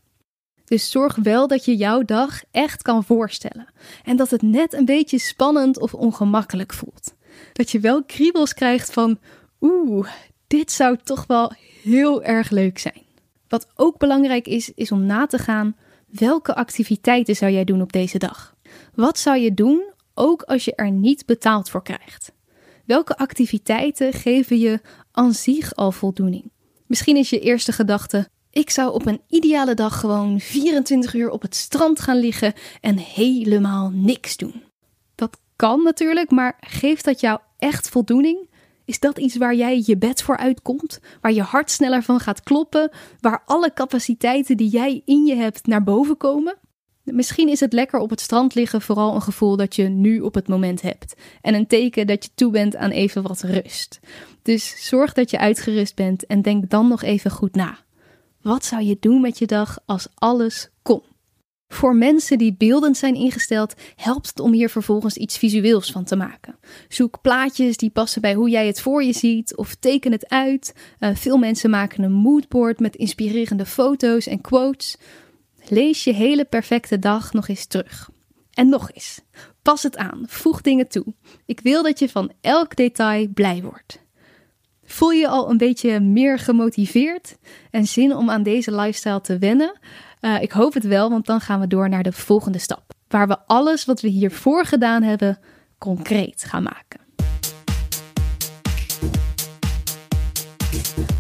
[0.66, 3.68] Dus zorg wel dat je jouw dag echt kan voorstellen.
[4.04, 7.16] En dat het net een beetje spannend of ongemakkelijk voelt.
[7.54, 9.20] Dat je wel kriebels krijgt van,
[9.62, 10.08] oeh,
[10.48, 11.52] dit zou toch wel
[11.84, 13.04] heel erg leuk zijn.
[13.48, 15.76] Wat ook belangrijk is, is om na te gaan
[16.12, 18.56] Welke activiteiten zou jij doen op deze dag?
[18.96, 22.32] Wat zou je doen ook als je er niet betaald voor krijgt?
[22.86, 26.52] Welke activiteiten geven je aan zich al voldoening?
[26.86, 31.42] Misschien is je eerste gedachte: ik zou op een ideale dag gewoon 24 uur op
[31.42, 34.64] het strand gaan liggen en helemaal niks doen.
[35.16, 38.47] Dat kan natuurlijk, maar geeft dat jou echt voldoening?
[38.88, 41.00] Is dat iets waar jij je bed voor uitkomt?
[41.22, 42.90] Waar je hart sneller van gaat kloppen?
[43.20, 46.58] Waar alle capaciteiten die jij in je hebt naar boven komen?
[47.04, 50.34] Misschien is het lekker op het strand liggen vooral een gevoel dat je nu op
[50.34, 51.14] het moment hebt.
[51.42, 54.00] En een teken dat je toe bent aan even wat rust.
[54.42, 57.78] Dus zorg dat je uitgerust bent en denk dan nog even goed na.
[58.42, 60.70] Wat zou je doen met je dag als alles?
[61.68, 66.16] Voor mensen die beeldend zijn ingesteld, helpt het om hier vervolgens iets visueels van te
[66.16, 66.60] maken.
[66.88, 70.76] Zoek plaatjes die passen bij hoe jij het voor je ziet of teken het uit.
[71.00, 74.98] Uh, veel mensen maken een moodboard met inspirerende foto's en quotes.
[75.68, 78.10] Lees je hele perfecte dag nog eens terug.
[78.54, 79.22] En nog eens.
[79.62, 81.06] Pas het aan, voeg dingen toe.
[81.46, 84.06] Ik wil dat je van elk detail blij wordt.
[84.84, 87.38] Voel je al een beetje meer gemotiveerd
[87.72, 89.80] en zin om aan deze lifestyle te wennen?
[90.22, 92.94] Uh, ik hoop het wel, want dan gaan we door naar de volgende stap.
[93.08, 95.40] Waar we alles wat we hiervoor gedaan hebben
[95.78, 97.00] concreet gaan maken.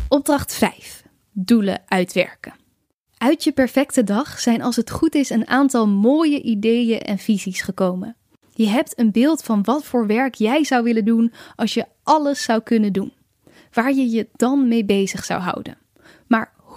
[0.08, 1.04] Opdracht 5.
[1.32, 2.54] Doelen uitwerken.
[3.18, 7.62] Uit je perfecte dag zijn als het goed is een aantal mooie ideeën en visies
[7.62, 8.16] gekomen.
[8.54, 12.44] Je hebt een beeld van wat voor werk jij zou willen doen als je alles
[12.44, 13.14] zou kunnen doen.
[13.72, 15.78] Waar je je dan mee bezig zou houden.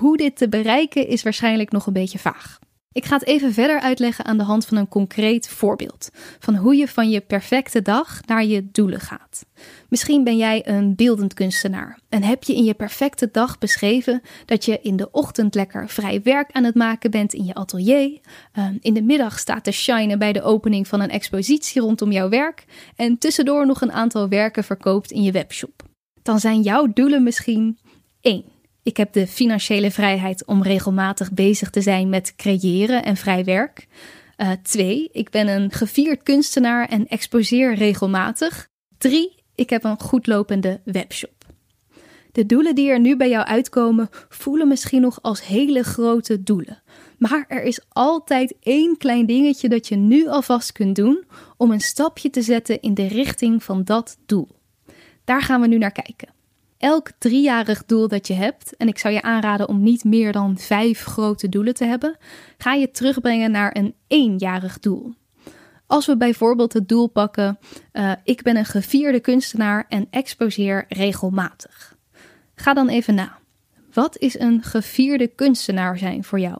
[0.01, 2.59] Hoe dit te bereiken is waarschijnlijk nog een beetje vaag.
[2.93, 6.77] Ik ga het even verder uitleggen aan de hand van een concreet voorbeeld van hoe
[6.77, 9.47] je van je perfecte dag naar je doelen gaat.
[9.89, 14.65] Misschien ben jij een beeldend kunstenaar en heb je in je perfecte dag beschreven dat
[14.65, 18.21] je in de ochtend lekker vrij werk aan het maken bent in je atelier.
[18.53, 22.29] Ehm, in de middag staat te shinen bij de opening van een expositie rondom jouw
[22.29, 22.65] werk
[22.97, 25.83] en tussendoor nog een aantal werken verkoopt in je webshop.
[26.23, 27.79] Dan zijn jouw doelen misschien
[28.21, 33.45] 1 ik heb de financiële vrijheid om regelmatig bezig te zijn met creëren en vrij
[33.45, 33.87] werk.
[34.37, 38.69] Uh, twee, ik ben een gevierd kunstenaar en exposeer regelmatig.
[38.99, 41.39] Drie, ik heb een goed lopende webshop.
[42.33, 46.83] De doelen die er nu bij jou uitkomen voelen misschien nog als hele grote doelen.
[47.19, 51.25] Maar er is altijd één klein dingetje dat je nu alvast kunt doen
[51.57, 54.49] om een stapje te zetten in de richting van dat doel.
[55.25, 56.40] Daar gaan we nu naar kijken
[56.81, 60.59] elk driejarig doel dat je hebt, en ik zou je aanraden om niet meer dan
[60.59, 62.17] vijf grote doelen te hebben,
[62.59, 65.15] ga je terugbrengen naar een eenjarig doel.
[65.87, 67.59] Als we bijvoorbeeld het doel pakken:
[67.93, 71.97] uh, ik ben een gevierde kunstenaar en exposeer regelmatig.
[72.55, 73.39] Ga dan even na.
[73.93, 76.59] Wat is een gevierde kunstenaar zijn voor jou?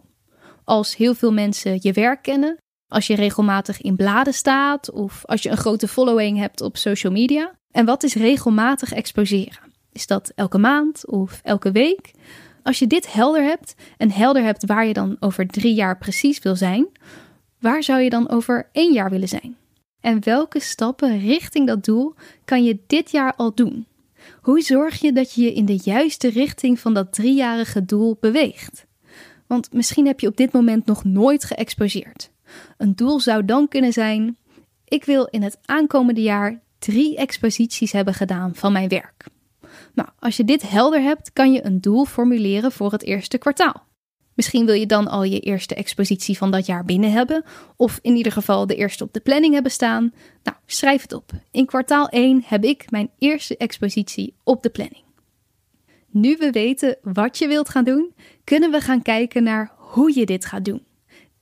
[0.65, 2.57] Als heel veel mensen je werk kennen,
[2.89, 7.13] als je regelmatig in bladen staat of als je een grote following hebt op social
[7.13, 7.59] media.
[7.71, 9.70] En wat is regelmatig exposeren?
[9.93, 12.11] Is dat elke maand of elke week?
[12.63, 16.39] Als je dit helder hebt en helder hebt waar je dan over drie jaar precies
[16.39, 16.87] wil zijn,
[17.59, 19.57] waar zou je dan over één jaar willen zijn?
[20.01, 23.87] En welke stappen richting dat doel kan je dit jaar al doen?
[24.41, 28.87] Hoe zorg je dat je je in de juiste richting van dat driejarige doel beweegt?
[29.47, 32.31] Want misschien heb je op dit moment nog nooit geëxposeerd.
[32.77, 34.37] Een doel zou dan kunnen zijn:
[34.85, 39.27] ik wil in het aankomende jaar drie exposities hebben gedaan van mijn werk.
[39.95, 43.89] Nou, als je dit helder hebt, kan je een doel formuleren voor het eerste kwartaal.
[44.35, 47.45] Misschien wil je dan al je eerste expositie van dat jaar binnen hebben,
[47.77, 50.13] of in ieder geval de eerste op de planning hebben staan.
[50.43, 51.31] Nou, schrijf het op.
[51.51, 55.05] In kwartaal 1 heb ik mijn eerste expositie op de planning.
[56.11, 60.27] Nu we weten wat je wilt gaan doen, kunnen we gaan kijken naar hoe je
[60.27, 60.85] dit gaat doen.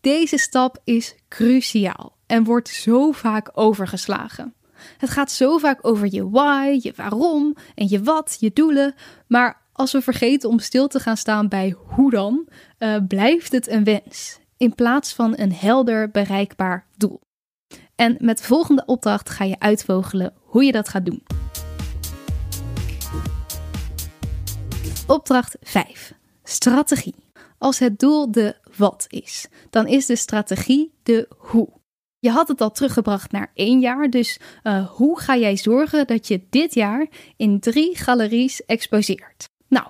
[0.00, 4.54] Deze stap is cruciaal en wordt zo vaak overgeslagen.
[4.98, 8.94] Het gaat zo vaak over je why, je waarom en je wat, je doelen.
[9.26, 13.68] Maar als we vergeten om stil te gaan staan bij hoe dan, uh, blijft het
[13.68, 14.38] een wens.
[14.56, 17.20] In plaats van een helder bereikbaar doel.
[17.94, 21.22] En met de volgende opdracht ga je uitvogelen hoe je dat gaat doen.
[25.06, 26.12] Opdracht 5.
[26.44, 27.14] Strategie.
[27.58, 31.77] Als het doel de wat is, dan is de strategie de hoe.
[32.20, 36.28] Je had het al teruggebracht naar één jaar, dus uh, hoe ga jij zorgen dat
[36.28, 39.48] je dit jaar in drie galeries exposeert?
[39.68, 39.86] Nou,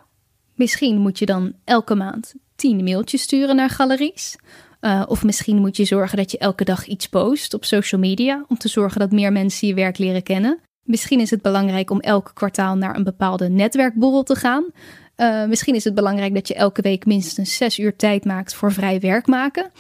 [0.54, 4.36] misschien moet je dan elke maand tien mailtjes sturen naar galeries.
[4.80, 8.44] Uh, of misschien moet je zorgen dat je elke dag iets post op social media
[8.48, 10.60] om te zorgen dat meer mensen je werk leren kennen.
[10.82, 14.64] Misschien is het belangrijk om elk kwartaal naar een bepaalde netwerkborrel te gaan.
[15.16, 18.72] Uh, misschien is het belangrijk dat je elke week minstens zes uur tijd maakt voor
[18.72, 19.70] vrij werk maken.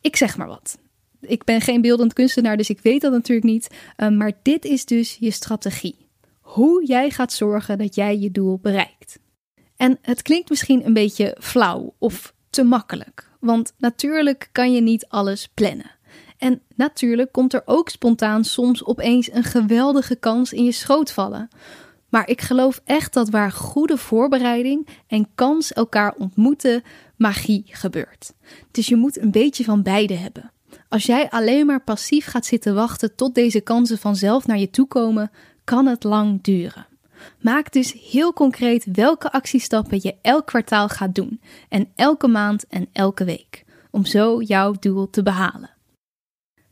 [0.00, 0.78] Ik zeg maar wat
[1.20, 3.68] ik ben geen beeldend kunstenaar, dus ik weet dat natuurlijk niet.
[3.96, 6.08] Ehm, maar dit is dus je strategie.
[6.40, 9.18] Hoe jij gaat zorgen dat jij je doel bereikt.
[9.76, 13.30] En het klinkt misschien een beetje flauw of te makkelijk.
[13.40, 15.90] Want natuurlijk kan je niet alles plannen.
[16.38, 21.48] En natuurlijk komt er ook spontaan soms opeens een geweldige kans in je schoot vallen.
[22.08, 26.82] Maar ik geloof echt dat waar goede voorbereiding en kans elkaar ontmoeten,
[27.16, 28.32] magie gebeurt.
[28.70, 30.52] Dus je moet een beetje van beide hebben.
[30.90, 34.86] Als jij alleen maar passief gaat zitten wachten tot deze kansen vanzelf naar je toe
[34.86, 35.30] komen,
[35.64, 36.86] kan het lang duren.
[37.40, 42.88] Maak dus heel concreet welke actiestappen je elk kwartaal gaat doen en elke maand en
[42.92, 45.70] elke week, om zo jouw doel te behalen.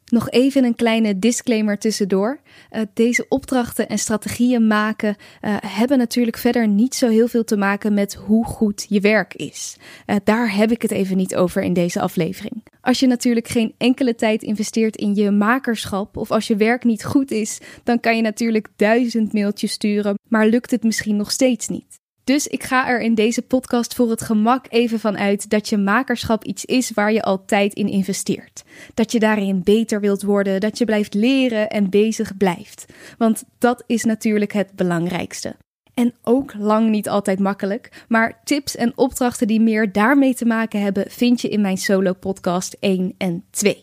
[0.09, 2.40] Nog even een kleine disclaimer tussendoor.
[2.73, 7.57] Uh, deze opdrachten en strategieën maken uh, hebben natuurlijk verder niet zo heel veel te
[7.57, 9.77] maken met hoe goed je werk is.
[10.07, 12.64] Uh, daar heb ik het even niet over in deze aflevering.
[12.81, 17.05] Als je natuurlijk geen enkele tijd investeert in je makerschap of als je werk niet
[17.05, 21.68] goed is, dan kan je natuurlijk duizend mailtjes sturen, maar lukt het misschien nog steeds
[21.68, 21.99] niet.
[22.29, 25.77] Dus ik ga er in deze podcast voor het gemak even van uit dat je
[25.77, 28.64] makerschap iets is waar je al tijd in investeert.
[28.95, 32.85] Dat je daarin beter wilt worden, dat je blijft leren en bezig blijft.
[33.19, 35.57] Want dat is natuurlijk het belangrijkste.
[35.95, 40.81] En ook lang niet altijd makkelijk, maar tips en opdrachten die meer daarmee te maken
[40.81, 43.83] hebben vind je in mijn solo podcast 1 en 2.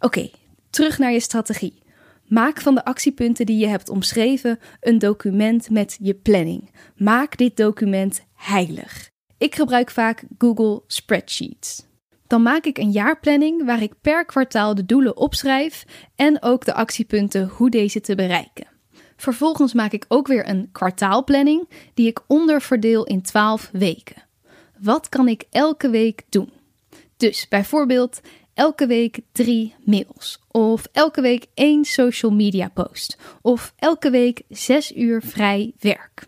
[0.00, 0.30] Oké,
[0.70, 1.81] terug naar je strategie.
[2.32, 6.70] Maak van de actiepunten die je hebt omschreven een document met je planning.
[6.96, 9.10] Maak dit document heilig.
[9.38, 11.86] Ik gebruik vaak Google Spreadsheets.
[12.26, 15.84] Dan maak ik een jaarplanning waar ik per kwartaal de doelen opschrijf
[16.16, 18.66] en ook de actiepunten hoe deze te bereiken.
[19.16, 24.22] Vervolgens maak ik ook weer een kwartaalplanning die ik onderverdeel in 12 weken.
[24.78, 26.52] Wat kan ik elke week doen?
[27.16, 28.20] Dus bijvoorbeeld
[28.54, 30.40] elke week drie mails.
[30.50, 33.18] Of elke week één social media post.
[33.42, 36.26] Of elke week zes uur vrij werk.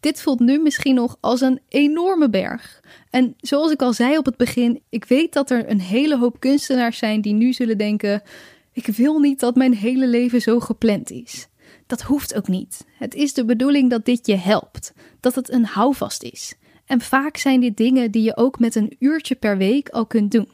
[0.00, 2.80] Dit voelt nu misschien nog als een enorme berg.
[3.10, 6.40] En zoals ik al zei op het begin, ik weet dat er een hele hoop
[6.40, 8.22] kunstenaars zijn die nu zullen denken:
[8.72, 11.46] ik wil niet dat mijn hele leven zo gepland is.
[11.86, 12.86] Dat hoeft ook niet.
[12.98, 16.54] Het is de bedoeling dat dit je helpt, dat het een houvast is.
[16.86, 20.30] En vaak zijn dit dingen die je ook met een uurtje per week al kunt
[20.30, 20.48] doen.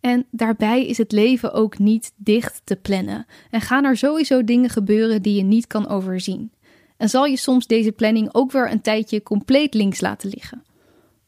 [0.00, 4.70] En daarbij is het leven ook niet dicht te plannen en gaan er sowieso dingen
[4.70, 6.52] gebeuren die je niet kan overzien.
[6.96, 10.62] En zal je soms deze planning ook weer een tijdje compleet links laten liggen.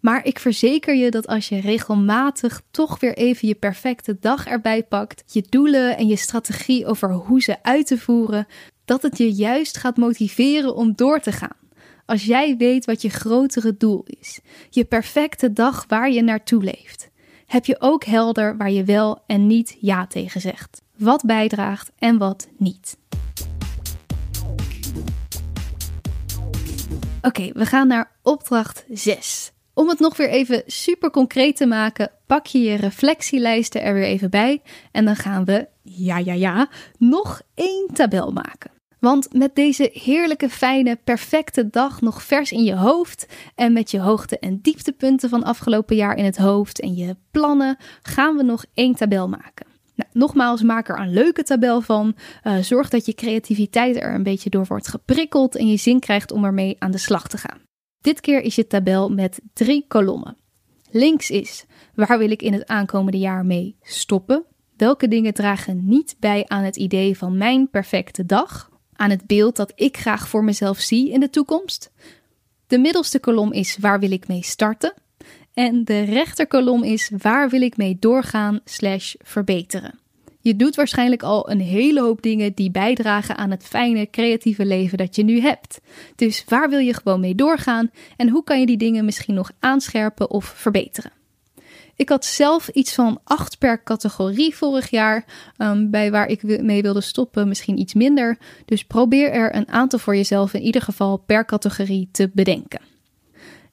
[0.00, 4.82] Maar ik verzeker je dat als je regelmatig toch weer even je perfecte dag erbij
[4.82, 8.46] pakt, je doelen en je strategie over hoe ze uit te voeren,
[8.84, 11.56] dat het je juist gaat motiveren om door te gaan.
[12.06, 17.10] Als jij weet wat je grotere doel is, je perfecte dag waar je naartoe leeft,
[17.52, 20.82] heb je ook helder waar je wel en niet ja tegen zegt.
[20.96, 22.98] Wat bijdraagt en wat niet.
[27.22, 29.52] Oké, we gaan naar opdracht 6.
[29.74, 34.04] Om het nog weer even super concreet te maken, pak je je reflectielijsten er weer
[34.04, 34.62] even bij
[34.92, 38.71] en dan gaan we, ja ja ja, nog één tabel maken.
[39.02, 44.00] Want met deze heerlijke, fijne, perfecte dag nog vers in je hoofd en met je
[44.00, 48.64] hoogte- en dieptepunten van afgelopen jaar in het hoofd en je plannen, gaan we nog
[48.74, 49.66] één tabel maken.
[49.94, 52.16] Nou, nogmaals, maak er een leuke tabel van.
[52.44, 56.32] Uh, zorg dat je creativiteit er een beetje door wordt geprikkeld en je zin krijgt
[56.32, 57.60] om ermee aan de slag te gaan.
[58.00, 60.36] Dit keer is je tabel met drie kolommen.
[60.90, 64.44] Links is waar wil ik in het aankomende jaar mee stoppen?
[64.76, 68.70] Welke dingen dragen niet bij aan het idee van mijn perfecte dag?
[68.96, 71.90] Aan het beeld dat ik graag voor mezelf zie in de toekomst.
[72.66, 74.94] De middelste kolom is waar wil ik mee starten.
[75.54, 79.98] En de rechterkolom is waar wil ik mee doorgaan slash verbeteren.
[80.40, 84.98] Je doet waarschijnlijk al een hele hoop dingen die bijdragen aan het fijne, creatieve leven
[84.98, 85.80] dat je nu hebt.
[86.16, 89.50] Dus waar wil je gewoon mee doorgaan en hoe kan je die dingen misschien nog
[89.58, 91.12] aanscherpen of verbeteren?
[92.02, 95.24] Ik had zelf iets van acht per categorie vorig jaar.
[95.58, 98.38] Um, bij waar ik mee wilde stoppen, misschien iets minder.
[98.64, 102.80] Dus probeer er een aantal voor jezelf in ieder geval per categorie te bedenken.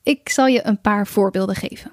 [0.04, 1.92] Ik zal je een paar voorbeelden geven.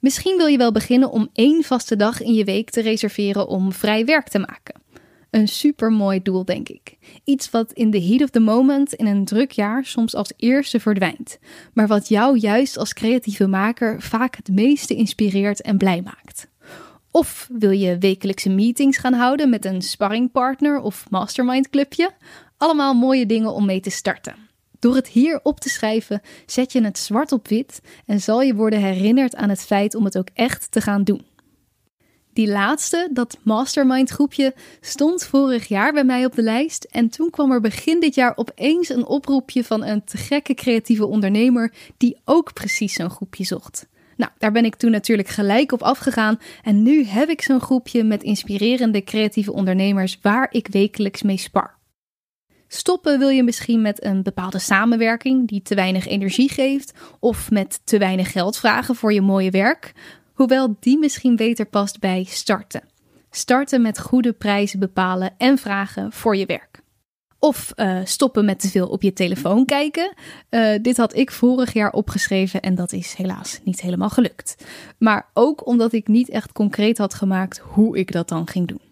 [0.00, 3.72] Misschien wil je wel beginnen om één vaste dag in je week te reserveren om
[3.72, 4.74] vrij werk te maken.
[5.30, 6.96] Een super mooi doel, denk ik.
[7.24, 10.80] Iets wat in the heat of the moment in een druk jaar soms als eerste
[10.80, 11.38] verdwijnt,
[11.72, 16.48] maar wat jou juist als creatieve maker vaak het meeste inspireert en blij maakt.
[17.10, 22.10] Of wil je wekelijkse meetings gaan houden met een sparringpartner of mastermind clubje?
[22.56, 24.34] Allemaal mooie dingen om mee te starten.
[24.78, 28.54] Door het hier op te schrijven, zet je het zwart op wit en zal je
[28.54, 31.27] worden herinnerd aan het feit om het ook echt te gaan doen.
[32.38, 36.84] Die laatste, dat mastermind groepje, stond vorig jaar bij mij op de lijst.
[36.84, 41.06] En toen kwam er begin dit jaar opeens een oproepje van een te gekke creatieve
[41.06, 43.86] ondernemer die ook precies zo'n groepje zocht.
[44.16, 46.38] Nou, daar ben ik toen natuurlijk gelijk op afgegaan.
[46.62, 51.78] En nu heb ik zo'n groepje met inspirerende creatieve ondernemers waar ik wekelijks mee spar.
[52.70, 57.80] Stoppen wil je misschien met een bepaalde samenwerking die te weinig energie geeft, of met
[57.84, 59.92] te weinig geld vragen voor je mooie werk,
[60.38, 62.82] hoewel die misschien beter past bij starten.
[63.30, 66.80] Starten met goede prijzen bepalen en vragen voor je werk.
[67.38, 70.14] Of uh, stoppen met te veel op je telefoon kijken.
[70.50, 74.64] Uh, dit had ik vorig jaar opgeschreven en dat is helaas niet helemaal gelukt.
[74.98, 78.82] Maar ook omdat ik niet echt concreet had gemaakt hoe ik dat dan ging doen.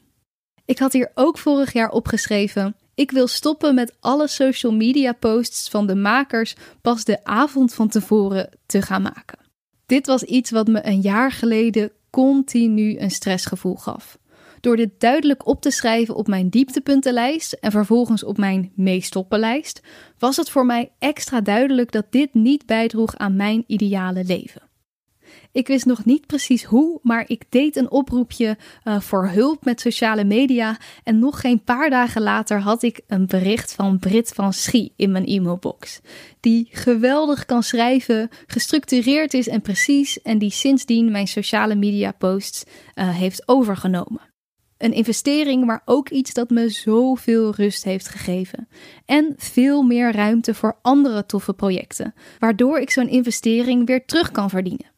[0.64, 5.68] Ik had hier ook vorig jaar opgeschreven: ik wil stoppen met alle social media posts
[5.68, 9.45] van de makers pas de avond van tevoren te gaan maken.
[9.87, 14.18] Dit was iets wat me een jaar geleden continu een stressgevoel gaf.
[14.61, 19.83] Door dit duidelijk op te schrijven op mijn dieptepuntenlijst en vervolgens op mijn meestoppenlijst,
[20.19, 24.65] was het voor mij extra duidelijk dat dit niet bijdroeg aan mijn ideale leven.
[25.57, 29.81] Ik wist nog niet precies hoe, maar ik deed een oproepje uh, voor hulp met
[29.81, 30.79] sociale media.
[31.04, 35.13] En nog geen paar dagen later had ik een bericht van Brit van Schie in
[35.13, 36.00] mijn e-mailbox.
[36.40, 40.23] Die geweldig kan schrijven, gestructureerd is en precies.
[40.23, 44.21] En die sindsdien mijn sociale media posts uh, heeft overgenomen.
[44.79, 48.69] Een investering, maar ook iets dat me zoveel rust heeft gegeven.
[49.04, 54.50] En veel meer ruimte voor andere toffe projecten, waardoor ik zo'n investering weer terug kan
[54.50, 54.94] verdienen.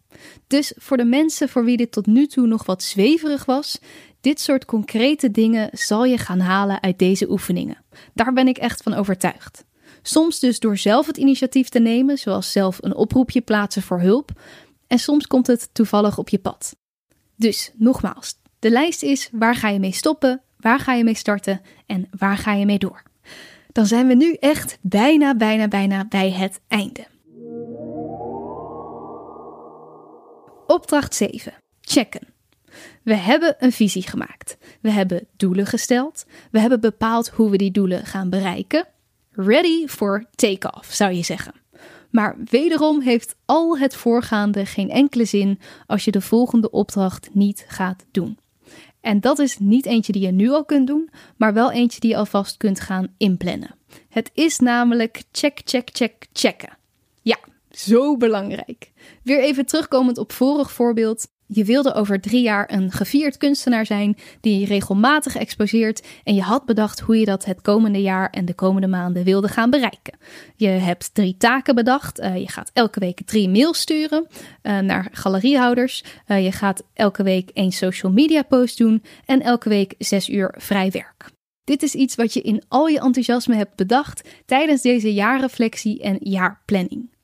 [0.47, 3.79] Dus voor de mensen voor wie dit tot nu toe nog wat zweverig was,
[4.21, 7.85] dit soort concrete dingen zal je gaan halen uit deze oefeningen.
[8.15, 9.65] Daar ben ik echt van overtuigd.
[10.03, 14.31] Soms dus door zelf het initiatief te nemen, zoals zelf een oproepje plaatsen voor hulp,
[14.87, 16.77] en soms komt het toevallig op je pad.
[17.37, 21.61] Dus nogmaals, de lijst is waar ga je mee stoppen, waar ga je mee starten
[21.87, 23.03] en waar ga je mee door.
[23.73, 27.07] Dan zijn we nu echt bijna, bijna, bijna bij het einde.
[30.71, 31.53] Opdracht 7.
[31.81, 32.29] Checken.
[33.03, 34.59] We hebben een visie gemaakt.
[34.81, 36.27] We hebben doelen gesteld.
[36.51, 38.87] We hebben bepaald hoe we die doelen gaan bereiken.
[39.31, 41.53] Ready for take-off, zou je zeggen.
[42.11, 47.65] Maar wederom heeft al het voorgaande geen enkele zin als je de volgende opdracht niet
[47.69, 48.39] gaat doen.
[49.01, 52.11] En dat is niet eentje die je nu al kunt doen, maar wel eentje die
[52.11, 53.75] je alvast kunt gaan inplannen.
[54.09, 56.78] Het is namelijk check, check, check, checken.
[57.79, 58.93] Zo belangrijk.
[59.23, 61.27] Weer even terugkomend op vorig voorbeeld.
[61.47, 66.43] Je wilde over drie jaar een gevierd kunstenaar zijn die je regelmatig exposeert en je
[66.43, 70.19] had bedacht hoe je dat het komende jaar en de komende maanden wilde gaan bereiken.
[70.57, 72.21] Je hebt drie taken bedacht.
[72.21, 76.05] Uh, je gaat elke week drie mails sturen uh, naar galeriehouders.
[76.27, 80.55] Uh, je gaat elke week één social media post doen en elke week zes uur
[80.59, 81.31] vrij werk.
[81.65, 86.17] Dit is iets wat je in al je enthousiasme hebt bedacht tijdens deze jaarreflectie en
[86.21, 87.17] jaarplanning.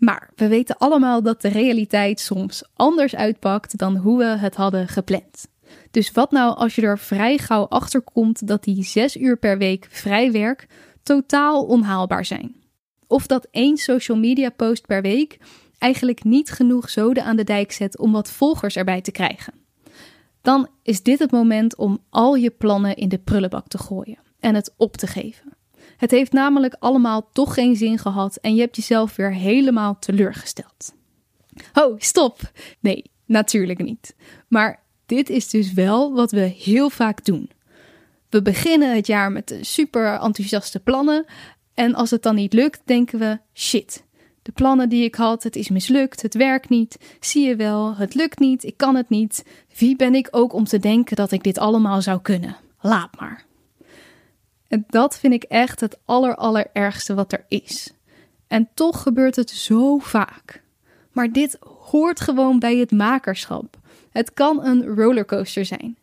[0.00, 4.88] Maar we weten allemaal dat de realiteit soms anders uitpakt dan hoe we het hadden
[4.88, 5.48] gepland.
[5.90, 9.58] Dus wat nou als je er vrij gauw achter komt dat die zes uur per
[9.58, 10.66] week vrij werk
[11.02, 12.54] totaal onhaalbaar zijn?
[13.06, 15.38] Of dat één social media post per week
[15.78, 19.52] eigenlijk niet genoeg zoden aan de dijk zet om wat volgers erbij te krijgen?
[20.42, 24.54] Dan is dit het moment om al je plannen in de prullenbak te gooien en
[24.54, 25.49] het op te geven.
[26.00, 30.94] Het heeft namelijk allemaal toch geen zin gehad en je hebt jezelf weer helemaal teleurgesteld.
[31.74, 32.50] Oh, stop!
[32.80, 34.14] Nee, natuurlijk niet.
[34.48, 37.50] Maar dit is dus wel wat we heel vaak doen.
[38.28, 41.24] We beginnen het jaar met super enthousiaste plannen
[41.74, 44.04] en als het dan niet lukt, denken we: shit,
[44.42, 47.16] de plannen die ik had, het is mislukt, het werkt niet.
[47.20, 49.44] Zie je wel, het lukt niet, ik kan het niet.
[49.78, 52.56] Wie ben ik ook om te denken dat ik dit allemaal zou kunnen?
[52.80, 53.48] Laat maar.
[54.70, 57.92] En dat vind ik echt het aller, allerergste wat er is.
[58.46, 60.62] En toch gebeurt het zo vaak.
[61.12, 63.78] Maar dit hoort gewoon bij het makerschap.
[64.10, 65.96] Het kan een rollercoaster zijn.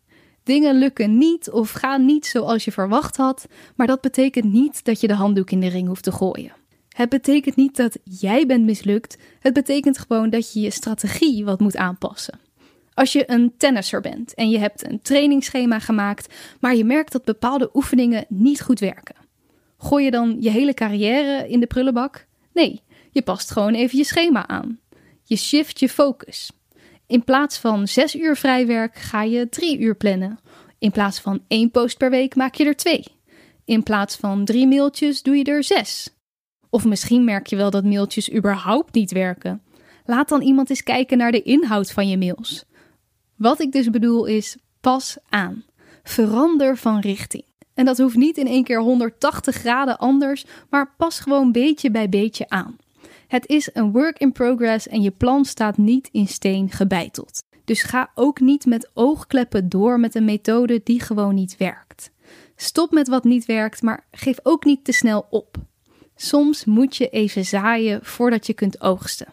[0.43, 5.01] Dingen lukken niet of gaan niet zoals je verwacht had, maar dat betekent niet dat
[5.01, 6.53] je de handdoek in de ring hoeft te gooien.
[6.89, 11.59] Het betekent niet dat jij bent mislukt, het betekent gewoon dat je je strategie wat
[11.59, 12.39] moet aanpassen.
[12.97, 17.23] Als je een tennisser bent en je hebt een trainingsschema gemaakt, maar je merkt dat
[17.23, 19.15] bepaalde oefeningen niet goed werken.
[19.77, 22.27] Gooi je dan je hele carrière in de prullenbak?
[22.53, 22.81] Nee,
[23.11, 24.79] je past gewoon even je schema aan.
[25.23, 26.51] Je shift je focus.
[27.07, 30.39] In plaats van zes uur vrijwerk ga je drie uur plannen.
[30.79, 33.03] In plaats van één post per week maak je er twee.
[33.65, 36.09] In plaats van drie mailtjes doe je er zes.
[36.69, 39.61] Of misschien merk je wel dat mailtjes überhaupt niet werken.
[40.05, 42.65] Laat dan iemand eens kijken naar de inhoud van je mails.
[43.37, 45.63] Wat ik dus bedoel is, pas aan.
[46.03, 47.43] Verander van richting.
[47.73, 52.09] En dat hoeft niet in één keer 180 graden anders, maar pas gewoon beetje bij
[52.09, 52.77] beetje aan.
[53.27, 57.43] Het is een work in progress en je plan staat niet in steen gebeiteld.
[57.65, 62.11] Dus ga ook niet met oogkleppen door met een methode die gewoon niet werkt.
[62.55, 65.55] Stop met wat niet werkt, maar geef ook niet te snel op.
[66.15, 69.27] Soms moet je even zaaien voordat je kunt oogsten.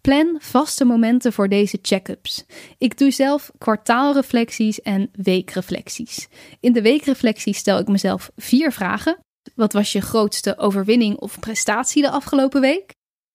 [0.00, 2.44] Plan vaste momenten voor deze check-ups.
[2.78, 6.28] Ik doe zelf kwartaalreflecties en weekreflecties.
[6.60, 9.18] In de weekreflectie stel ik mezelf vier vragen.
[9.54, 12.92] Wat was je grootste overwinning of prestatie de afgelopen week?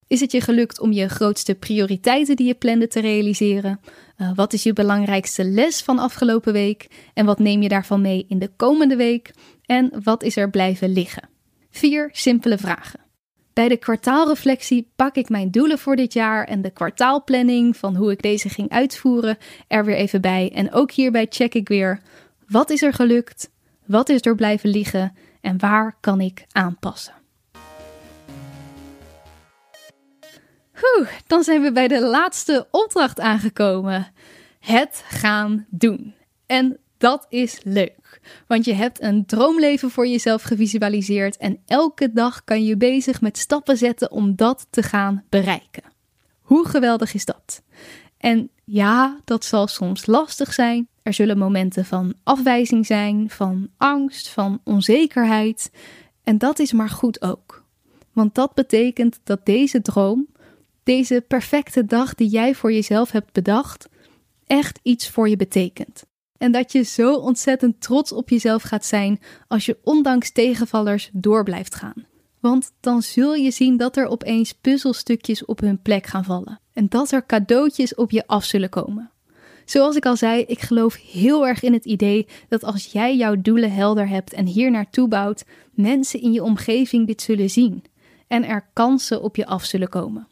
[0.07, 3.80] Is het je gelukt om je grootste prioriteiten die je plande te realiseren?
[4.18, 6.88] Uh, wat is je belangrijkste les van afgelopen week?
[7.13, 9.34] En wat neem je daarvan mee in de komende week?
[9.66, 11.30] En wat is er blijven liggen?
[11.70, 13.05] Vier simpele vragen.
[13.56, 18.12] Bij de kwartaalreflectie pak ik mijn doelen voor dit jaar en de kwartaalplanning van hoe
[18.12, 19.38] ik deze ging uitvoeren
[19.68, 20.51] er weer even bij.
[20.53, 21.99] En ook hierbij check ik weer
[22.47, 23.51] wat is er gelukt,
[23.86, 27.14] wat is er blijven liggen en waar kan ik aanpassen.
[30.97, 34.08] Oeh, dan zijn we bij de laatste opdracht aangekomen.
[34.60, 36.16] Het gaan doen.
[36.45, 42.43] En dat is leuk, want je hebt een droomleven voor jezelf gevisualiseerd en elke dag
[42.43, 45.84] kan je bezig met stappen zetten om dat te gaan bereiken.
[46.41, 47.64] Hoe geweldig is dat?
[48.18, 50.88] En ja, dat zal soms lastig zijn.
[51.01, 55.72] Er zullen momenten van afwijzing zijn, van angst, van onzekerheid.
[56.24, 57.64] En dat is maar goed ook.
[58.14, 60.28] Want dat betekent dat deze droom,
[60.84, 63.89] deze perfecte dag die jij voor jezelf hebt bedacht,
[64.45, 66.06] echt iets voor je betekent.
[66.38, 71.44] En dat je zo ontzettend trots op jezelf gaat zijn als je ondanks tegenvallers door
[71.44, 72.06] blijft gaan.
[72.40, 76.60] Want dan zul je zien dat er opeens puzzelstukjes op hun plek gaan vallen.
[76.74, 79.12] En dat er cadeautjes op je af zullen komen.
[79.66, 83.42] Zoals ik al zei, ik geloof heel erg in het idee dat als jij jouw
[83.42, 87.84] doelen helder hebt en hier naartoe bouwt, mensen in je omgeving dit zullen zien
[88.28, 90.28] en er kansen op je af zullen komen.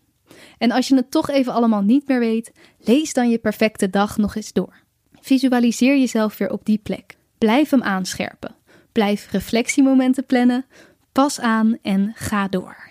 [0.57, 4.17] En als je het toch even allemaal niet meer weet, lees dan je perfecte dag
[4.17, 4.82] nog eens door.
[5.23, 7.15] Visualiseer jezelf weer op die plek.
[7.37, 8.55] Blijf hem aanscherpen.
[8.91, 10.65] Blijf reflectiemomenten plannen.
[11.11, 12.89] Pas aan en ga door.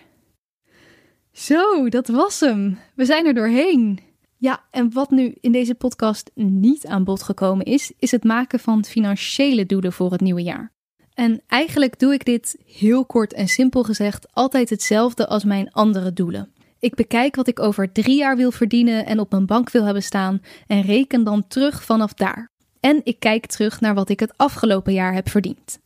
[1.33, 2.79] Zo, dat was hem.
[2.95, 3.99] We zijn er doorheen.
[4.37, 8.61] Ja, en wat nu in deze podcast niet aan bod gekomen is, is het maken
[8.61, 10.73] van financiële doelen voor het nieuwe jaar.
[11.15, 16.13] En eigenlijk doe ik dit heel kort en simpel gezegd altijd hetzelfde als mijn andere
[16.13, 16.53] doelen.
[16.83, 20.03] Ik bekijk wat ik over drie jaar wil verdienen en op mijn bank wil hebben
[20.03, 22.51] staan en reken dan terug vanaf daar.
[22.81, 25.79] En ik kijk terug naar wat ik het afgelopen jaar heb verdiend.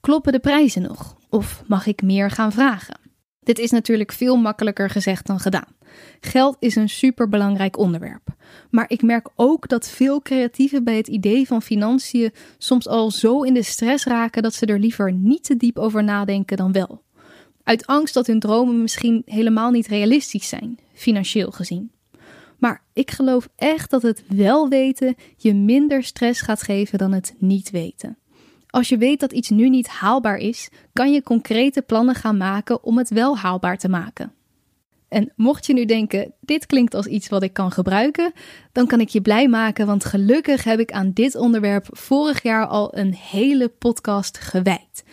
[0.00, 1.16] Kloppen de prijzen nog?
[1.30, 3.00] Of mag ik meer gaan vragen?
[3.40, 5.76] Dit is natuurlijk veel makkelijker gezegd dan gedaan.
[6.20, 8.28] Geld is een superbelangrijk onderwerp.
[8.70, 13.42] Maar ik merk ook dat veel creatieven bij het idee van financiën soms al zo
[13.42, 17.02] in de stress raken dat ze er liever niet te diep over nadenken dan wel.
[17.64, 21.90] Uit angst dat hun dromen misschien helemaal niet realistisch zijn, financieel gezien.
[22.58, 27.34] Maar ik geloof echt dat het wel weten je minder stress gaat geven dan het
[27.38, 28.16] niet weten.
[28.66, 32.84] Als je weet dat iets nu niet haalbaar is, kan je concrete plannen gaan maken
[32.84, 34.32] om het wel haalbaar te maken.
[35.08, 38.32] En mocht je nu denken, dit klinkt als iets wat ik kan gebruiken,
[38.72, 42.66] dan kan ik je blij maken, want gelukkig heb ik aan dit onderwerp vorig jaar
[42.66, 45.04] al een hele podcast gewijd.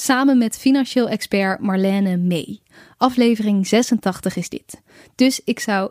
[0.00, 2.60] Samen met financieel expert Marlene May.
[2.96, 4.82] Aflevering 86 is dit.
[5.14, 5.90] Dus ik zou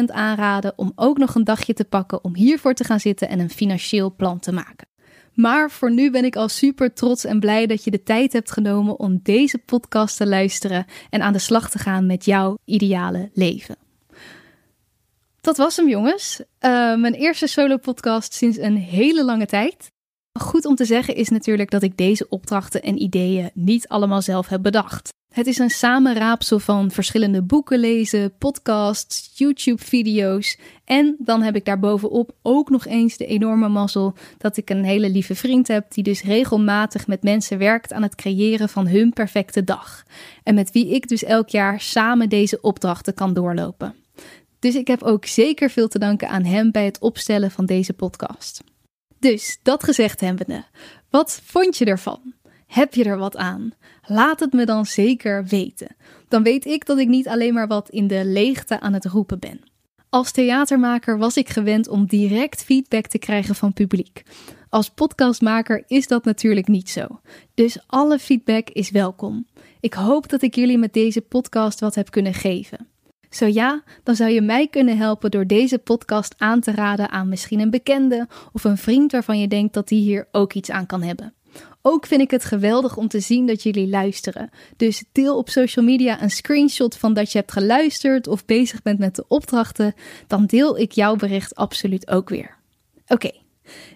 [0.00, 3.38] 1000% aanraden om ook nog een dagje te pakken om hiervoor te gaan zitten en
[3.38, 4.88] een financieel plan te maken.
[5.34, 8.50] Maar voor nu ben ik al super trots en blij dat je de tijd hebt
[8.50, 13.30] genomen om deze podcast te luisteren en aan de slag te gaan met jouw ideale
[13.32, 13.76] leven.
[15.40, 16.40] Dat was hem, jongens.
[16.40, 19.90] Uh, mijn eerste solo-podcast sinds een hele lange tijd.
[20.38, 24.48] Goed om te zeggen is natuurlijk dat ik deze opdrachten en ideeën niet allemaal zelf
[24.48, 25.08] heb bedacht.
[25.34, 30.58] Het is een samenraapsel van verschillende boeken lezen, podcasts, YouTube-video's.
[30.84, 35.10] En dan heb ik daarbovenop ook nog eens de enorme mazzel dat ik een hele
[35.10, 39.64] lieve vriend heb die dus regelmatig met mensen werkt aan het creëren van hun perfecte
[39.64, 40.04] dag.
[40.42, 43.94] En met wie ik dus elk jaar samen deze opdrachten kan doorlopen.
[44.58, 47.92] Dus ik heb ook zeker veel te danken aan hem bij het opstellen van deze
[47.92, 48.62] podcast.
[49.18, 50.64] Dus dat gezegd hebbende,
[51.10, 52.32] wat vond je ervan?
[52.66, 53.72] Heb je er wat aan?
[54.06, 55.96] Laat het me dan zeker weten.
[56.28, 59.38] Dan weet ik dat ik niet alleen maar wat in de leegte aan het roepen
[59.38, 59.60] ben.
[60.08, 64.22] Als theatermaker was ik gewend om direct feedback te krijgen van publiek.
[64.68, 67.06] Als podcastmaker is dat natuurlijk niet zo.
[67.54, 69.46] Dus alle feedback is welkom.
[69.80, 72.88] Ik hoop dat ik jullie met deze podcast wat heb kunnen geven.
[73.30, 77.28] Zo ja, dan zou je mij kunnen helpen door deze podcast aan te raden aan
[77.28, 80.86] misschien een bekende of een vriend waarvan je denkt dat die hier ook iets aan
[80.86, 81.32] kan hebben.
[81.82, 84.50] Ook vind ik het geweldig om te zien dat jullie luisteren.
[84.76, 88.98] Dus deel op social media een screenshot van dat je hebt geluisterd of bezig bent
[88.98, 89.94] met de opdrachten.
[90.26, 92.56] Dan deel ik jouw bericht absoluut ook weer.
[93.06, 93.30] Oké,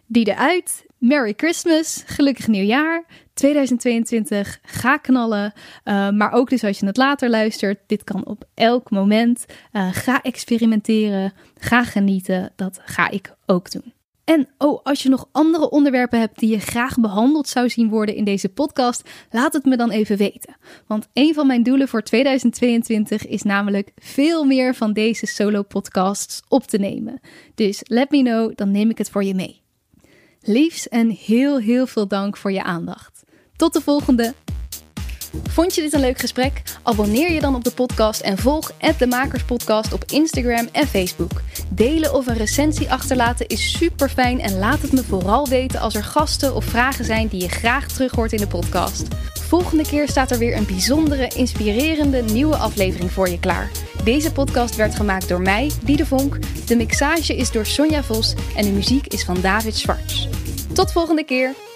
[0.07, 0.85] die eruit.
[1.03, 3.05] Merry Christmas, gelukkig nieuwjaar.
[3.35, 5.53] 2022, ga knallen.
[5.85, 9.45] Uh, maar ook dus als je het later luistert, dit kan op elk moment.
[9.73, 12.53] Uh, ga experimenteren, ga genieten.
[12.57, 13.93] Dat ga ik ook doen.
[14.25, 18.15] En oh, als je nog andere onderwerpen hebt die je graag behandeld zou zien worden
[18.15, 20.57] in deze podcast, laat het me dan even weten.
[20.87, 26.63] Want een van mijn doelen voor 2022 is namelijk veel meer van deze solo-podcasts op
[26.63, 27.21] te nemen.
[27.55, 29.62] Dus let me know, dan neem ik het voor je mee.
[30.45, 33.23] Liefs en heel, heel veel dank voor je aandacht.
[33.57, 34.35] Tot de volgende!
[35.49, 36.63] Vond je dit een leuk gesprek?
[36.83, 41.43] Abonneer je dan op de podcast en volg de Makerspodcast op Instagram en Facebook.
[41.69, 45.95] Delen of een recensie achterlaten is super fijn en laat het me vooral weten als
[45.95, 49.09] er gasten of vragen zijn die je graag terug hoort in de podcast.
[49.53, 53.71] Volgende keer staat er weer een bijzondere, inspirerende nieuwe aflevering voor je klaar.
[54.05, 56.39] Deze podcast werd gemaakt door mij, Diede Vonk.
[56.67, 60.27] De mixage is door Sonja Vos en de muziek is van David Schwartz.
[60.73, 61.72] Tot volgende keer!